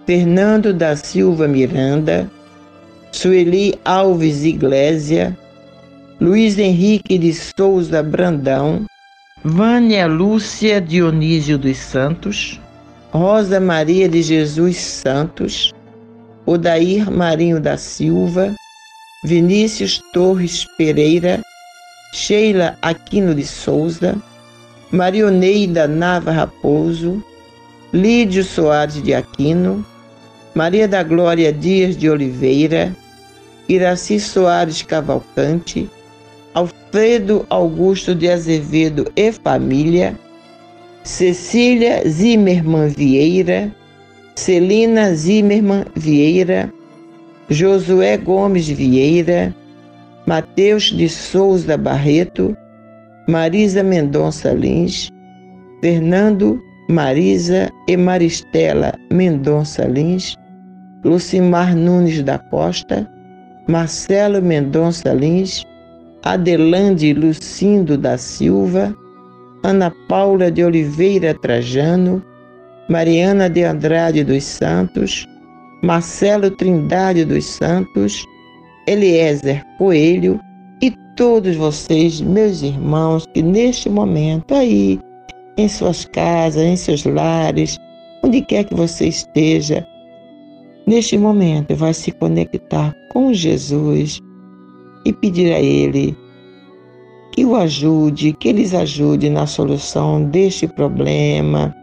Fernando 0.07 0.73
da 0.73 0.97
Silva 0.97 1.47
Miranda, 1.47 2.31
Sueli 3.13 3.79
Alves 3.85 4.45
Iglésia, 4.45 5.37
Luiz 6.19 6.59
Henrique 6.59 7.19
de 7.19 7.35
Souza 7.35 8.03
Brandão, 8.03 8.87
Vânia 9.45 10.07
Lúcia 10.07 10.81
Dionísio 10.81 11.59
dos 11.59 11.77
Santos, 11.77 12.59
Rosa 13.11 13.61
Maria 13.61 14.09
de 14.09 14.23
Jesus 14.23 14.79
Santos, 14.79 15.75
Odair 16.47 17.11
Marinho 17.11 17.61
da 17.61 17.77
Silva, 17.77 18.55
Vinícius 19.25 20.01
Torres 20.13 20.65
Pereira, 20.79 21.43
Sheila 22.17 22.79
Aquino 22.81 23.35
de 23.35 23.45
Souza, 23.45 24.17
Marioneida 24.91 25.87
Nava 25.87 26.33
Raposo, 26.33 27.23
Lídio 27.93 28.43
Soares 28.43 29.03
de 29.03 29.13
Aquino, 29.13 29.85
Maria 30.55 30.89
da 30.89 31.03
Glória 31.03 31.53
Dias 31.53 31.95
de 31.95 32.09
Oliveira, 32.09 32.97
Iraci 33.69 34.19
Soares 34.19 34.81
Cavalcante, 34.81 35.91
Alfredo 36.55 37.45
Augusto 37.51 38.15
de 38.15 38.31
Azevedo 38.31 39.13
e 39.15 39.31
família, 39.31 40.19
Cecília 41.05 42.03
Zimmermann 42.09 42.89
Vieira, 42.89 43.71
Celina 44.35 45.15
Zimmermann 45.15 45.85
Vieira, 45.95 46.73
Josué 47.51 48.17
Gomes 48.17 48.67
Vieira, 48.67 49.55
Mateus 50.27 50.91
de 50.91 51.09
Souza 51.09 51.77
Barreto, 51.77 52.57
Marisa 53.29 53.85
Mendonça 53.85 54.53
Lins, 54.53 55.09
Fernando 55.81 56.61
Marisa 56.91 57.71
e 57.87 57.97
Maristela 57.97 58.93
Mendonça 59.13 59.85
Lins, 59.85 60.37
Lucimar 61.05 61.77
Nunes 61.77 62.25
da 62.25 62.39
Costa, 62.39 63.09
Marcelo 63.69 64.43
Mendonça 64.43 65.13
Lins, 65.13 65.65
Adelande 66.25 67.13
Lucindo 67.13 67.97
da 67.97 68.19
Silva, 68.19 68.93
Ana 69.63 69.93
Paula 70.09 70.51
de 70.51 70.65
Oliveira 70.65 71.35
Trajano, 71.35 72.21
Mariana 72.89 73.49
de 73.49 73.63
Andrade 73.63 74.25
dos 74.25 74.43
Santos, 74.43 75.25
Marcelo 75.85 76.51
Trindade 76.51 77.25
dos 77.25 77.45
Santos, 77.45 78.25
Eliezer 78.87 79.65
Coelho 79.79 80.41
e 80.81 80.91
todos 81.17 81.57
vocês, 81.57 82.21
meus 82.21 82.63
irmãos, 82.63 83.27
que 83.35 83.43
neste 83.43 83.91
momento 83.91 84.55
aí, 84.55 85.01
em 85.59 85.69
suas 85.69 86.05
casas, 86.05 86.63
em 86.63 86.77
seus 86.77 87.05
lares, 87.05 87.79
onde 88.23 88.43
quer 88.43 88.65
que 88.65 88.75
você 88.75 89.09
esteja, 89.09 89.87
neste 90.87 91.19
momento 91.19 91.75
vai 91.75 91.93
se 91.93 92.13
conectar 92.13 92.95
com 93.13 93.33
Jesus 93.33 94.21
e 95.05 95.13
pedir 95.13 95.53
a 95.53 95.61
Ele 95.61 96.17
que 97.33 97.45
o 97.45 97.55
ajude, 97.55 98.33
que 98.33 98.49
eles 98.49 98.73
ajude 98.73 99.29
na 99.29 99.47
solução 99.47 100.25
deste 100.25 100.67
problema, 100.67 101.75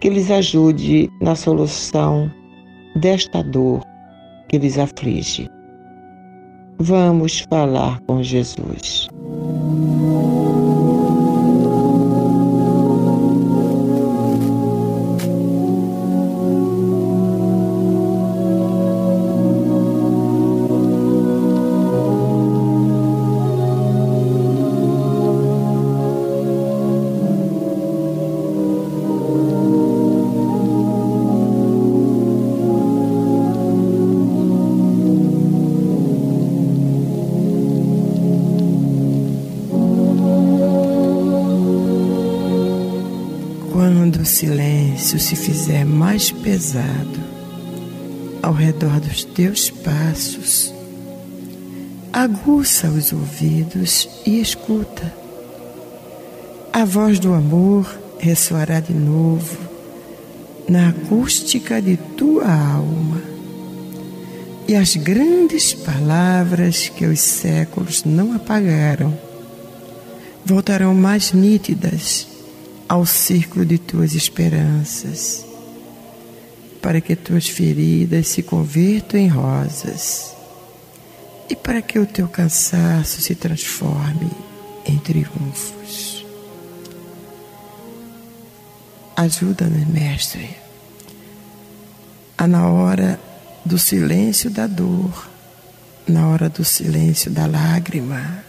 que 0.00 0.08
eles 0.08 0.30
ajude 0.30 1.10
na 1.20 1.34
solução 1.34 2.30
desta 2.96 3.42
dor 3.42 3.82
que 4.48 4.58
lhes 4.58 4.78
aflige. 4.78 5.46
Vamos 6.78 7.40
falar 7.48 8.00
com 8.00 8.22
Jesus. 8.22 9.08
O 44.22 44.24
silêncio 44.24 45.18
se 45.18 45.34
fizer 45.34 45.84
mais 45.84 46.30
pesado 46.30 47.20
ao 48.40 48.52
redor 48.52 49.00
dos 49.00 49.24
teus 49.24 49.68
passos, 49.68 50.72
aguça 52.12 52.86
os 52.86 53.12
ouvidos 53.12 54.08
e 54.24 54.40
escuta. 54.40 55.12
A 56.72 56.84
voz 56.84 57.18
do 57.18 57.34
amor 57.34 57.98
ressoará 58.20 58.78
de 58.78 58.94
novo 58.94 59.58
na 60.68 60.90
acústica 60.90 61.82
de 61.82 61.96
tua 61.96 62.46
alma. 62.46 63.20
E 64.68 64.76
as 64.76 64.94
grandes 64.94 65.74
palavras 65.74 66.88
que 66.88 67.06
os 67.06 67.18
séculos 67.18 68.04
não 68.04 68.34
apagaram 68.34 69.12
voltarão 70.46 70.94
mais 70.94 71.32
nítidas 71.32 72.31
ao 72.92 73.06
círculo 73.06 73.64
de 73.64 73.78
tuas 73.78 74.14
esperanças, 74.14 75.46
para 76.82 77.00
que 77.00 77.16
tuas 77.16 77.48
feridas 77.48 78.28
se 78.28 78.42
convertam 78.42 79.18
em 79.18 79.28
rosas 79.28 80.36
e 81.48 81.56
para 81.56 81.80
que 81.80 81.98
o 81.98 82.04
teu 82.04 82.28
cansaço 82.28 83.22
se 83.22 83.34
transforme 83.34 84.30
em 84.84 84.98
triunfos. 84.98 86.26
Ajuda-nos, 89.16 89.86
Mestre, 89.88 90.50
a 92.36 92.46
na 92.46 92.68
hora 92.68 93.18
do 93.64 93.78
silêncio 93.78 94.50
da 94.50 94.66
dor, 94.66 95.30
na 96.06 96.28
hora 96.28 96.50
do 96.50 96.62
silêncio 96.62 97.30
da 97.30 97.46
lágrima, 97.46 98.44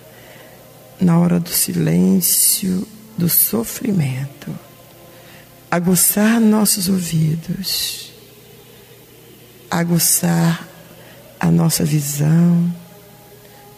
na 0.99 1.17
hora 1.17 1.39
do 1.39 1.49
silêncio 1.49 2.85
do 3.18 3.30
sofrimento, 3.30 4.57
aguçar 5.70 6.39
nossos 6.39 6.89
ouvidos, 6.89 8.11
aguçar 9.70 10.68
a 11.39 11.51
nossa 11.51 11.84
visão, 11.84 12.74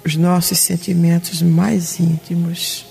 os 0.05 0.15
nossos 0.15 0.59
sentimentos 0.59 1.41
mais 1.41 1.99
íntimos, 1.99 2.85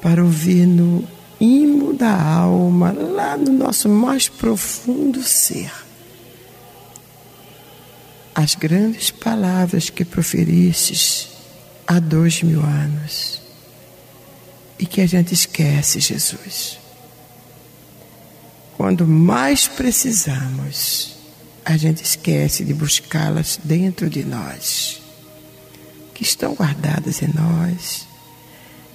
para 0.00 0.22
ouvir 0.22 0.66
no 0.66 1.06
imo 1.40 1.92
da 1.94 2.20
alma, 2.20 2.92
lá 2.92 3.36
no 3.36 3.52
nosso 3.52 3.88
mais 3.88 4.28
profundo 4.28 5.22
ser, 5.22 5.72
as 8.34 8.54
grandes 8.54 9.10
palavras 9.10 9.90
que 9.90 10.04
proferistes 10.04 11.28
há 11.86 11.98
dois 11.98 12.42
mil 12.42 12.60
anos 12.62 13.41
e 14.82 14.86
que 14.86 15.00
a 15.00 15.06
gente 15.06 15.32
esquece 15.32 16.00
Jesus. 16.00 16.76
Quando 18.76 19.06
mais 19.06 19.68
precisamos, 19.68 21.14
a 21.64 21.76
gente 21.76 22.02
esquece 22.02 22.64
de 22.64 22.74
buscá-las 22.74 23.60
dentro 23.62 24.10
de 24.10 24.24
nós, 24.24 25.00
que 26.12 26.24
estão 26.24 26.54
guardadas 26.54 27.22
em 27.22 27.28
nós. 27.32 28.08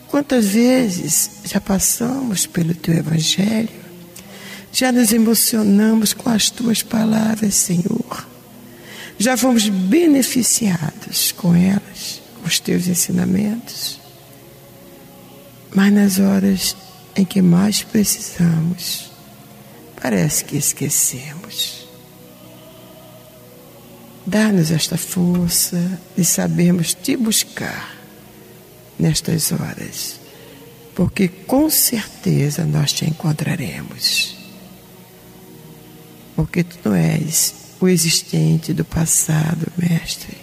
Quantas 0.10 0.48
vezes 0.48 1.32
já 1.46 1.62
passamos 1.62 2.46
pelo 2.46 2.76
teu 2.76 2.94
Evangelho, 2.94 3.70
já 4.74 4.92
nos 4.92 5.14
emocionamos 5.14 6.12
com 6.12 6.30
as 6.30 6.50
tuas 6.50 6.84
palavras, 6.84 7.56
Senhor, 7.56 8.28
já 9.18 9.38
fomos 9.38 9.70
beneficiados 9.70 11.32
com 11.32 11.56
elas, 11.56 12.22
com 12.42 12.46
os 12.46 12.60
teus 12.60 12.88
ensinamentos. 12.88 14.06
Mas 15.78 15.94
nas 15.94 16.18
horas 16.18 16.76
em 17.16 17.24
que 17.24 17.40
mais 17.40 17.84
precisamos, 17.84 19.12
parece 20.02 20.44
que 20.44 20.58
esquecemos. 20.58 21.88
Dá-nos 24.26 24.72
esta 24.72 24.98
força 24.98 26.02
de 26.18 26.26
sabermos 26.26 26.96
te 26.96 27.16
buscar 27.16 27.96
nestas 28.98 29.52
horas, 29.52 30.20
porque 30.96 31.28
com 31.28 31.70
certeza 31.70 32.66
nós 32.66 32.92
te 32.92 33.06
encontraremos. 33.06 34.36
Porque 36.36 36.64
tu 36.64 36.90
não 36.90 36.96
és 36.96 37.54
o 37.80 37.88
existente 37.88 38.74
do 38.74 38.84
passado, 38.84 39.72
Mestre. 39.78 40.38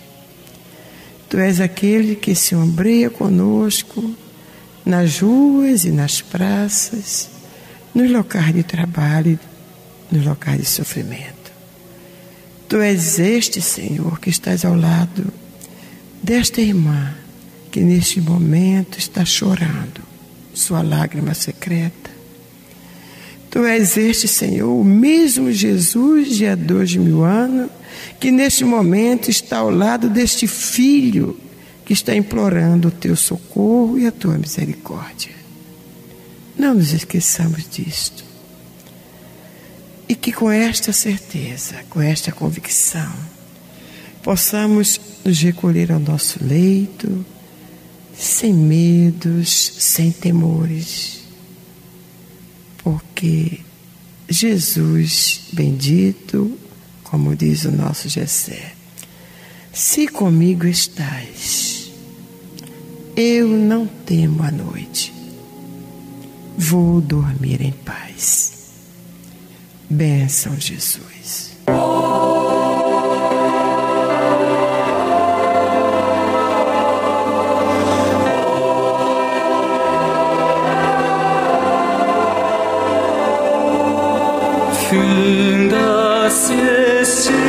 Tu 1.29 1.39
és 1.39 1.61
aquele 1.61 2.15
que 2.15 2.37
se 2.37 2.55
ombreia 2.55 3.11
conosco 3.11 4.15
nas 4.85 5.21
ruas 5.21 5.85
e 5.85 5.91
nas 5.91 6.21
praças, 6.21 7.31
nos 7.95 8.11
locais 8.11 8.55
de 8.55 8.63
trabalho, 8.63 9.39
nos 10.11 10.25
locais 10.25 10.61
de 10.61 10.67
sofrimento. 10.67 11.53
Tu 12.69 12.77
és 12.79 13.19
este, 13.19 13.61
Senhor, 13.61 14.19
que 14.19 14.31
estás 14.31 14.65
ao 14.65 14.75
lado 14.75 15.33
desta 16.23 16.61
irmã 16.61 17.15
que 17.71 17.81
neste 17.81 18.21
momento 18.21 18.99
está 18.99 19.25
chorando 19.25 20.01
sua 20.55 20.83
lágrima 20.83 21.35
secreta. 21.35 22.11
Tu 23.51 23.65
és 23.65 23.97
este, 23.97 24.27
Senhor, 24.27 24.69
o 24.69 24.85
mesmo 24.85 25.51
Jesus 25.53 26.37
de 26.37 26.47
há 26.47 26.55
dois 26.55 26.95
mil 26.97 27.25
anos, 27.25 27.71
que 28.19 28.31
neste 28.31 28.65
momento 28.65 29.31
está 29.31 29.59
ao 29.59 29.71
lado 29.71 30.09
deste 30.09 30.47
filho 30.47 31.37
que 31.85 31.93
está 31.93 32.15
implorando 32.15 32.89
o 32.89 32.91
teu 32.91 33.15
socorro 33.15 33.99
e 33.99 34.07
a 34.07 34.13
tua 34.13 34.39
misericórdia. 34.39 35.35
Não 36.59 36.75
nos 36.75 36.93
esqueçamos 36.93 37.69
disto. 37.69 38.25
E 40.09 40.15
que 40.15 40.33
com 40.33 40.51
esta 40.51 40.93
certeza, 40.93 41.83
com 41.91 42.01
esta 42.01 42.31
convicção, 42.31 43.13
possamos 44.23 45.01
nos 45.25 45.39
recolher 45.41 45.93
ao 45.93 45.99
nosso 45.99 46.43
leito, 46.43 47.25
sem 48.17 48.53
medos, 48.53 49.73
sem 49.79 50.13
temores, 50.13 51.21
porque 52.79 53.61
Jesus 54.29 55.49
bendito, 55.53 56.57
como 57.03 57.35
diz 57.35 57.65
o 57.65 57.73
nosso 57.73 58.09
Gessé, 58.09 58.74
se 59.75 60.07
comigo 60.07 60.67
estás, 60.67 61.91
eu 63.17 63.49
não 63.49 63.87
temo 63.87 64.45
a 64.45 64.51
noite, 64.53 65.13
vou 66.57 67.01
dormir 67.01 67.61
em 67.61 67.73
paz. 67.73 68.53
Bênção, 69.91 70.55
Jesus. 70.59 71.53
Finda-se 84.89 86.55
este. 87.01 87.44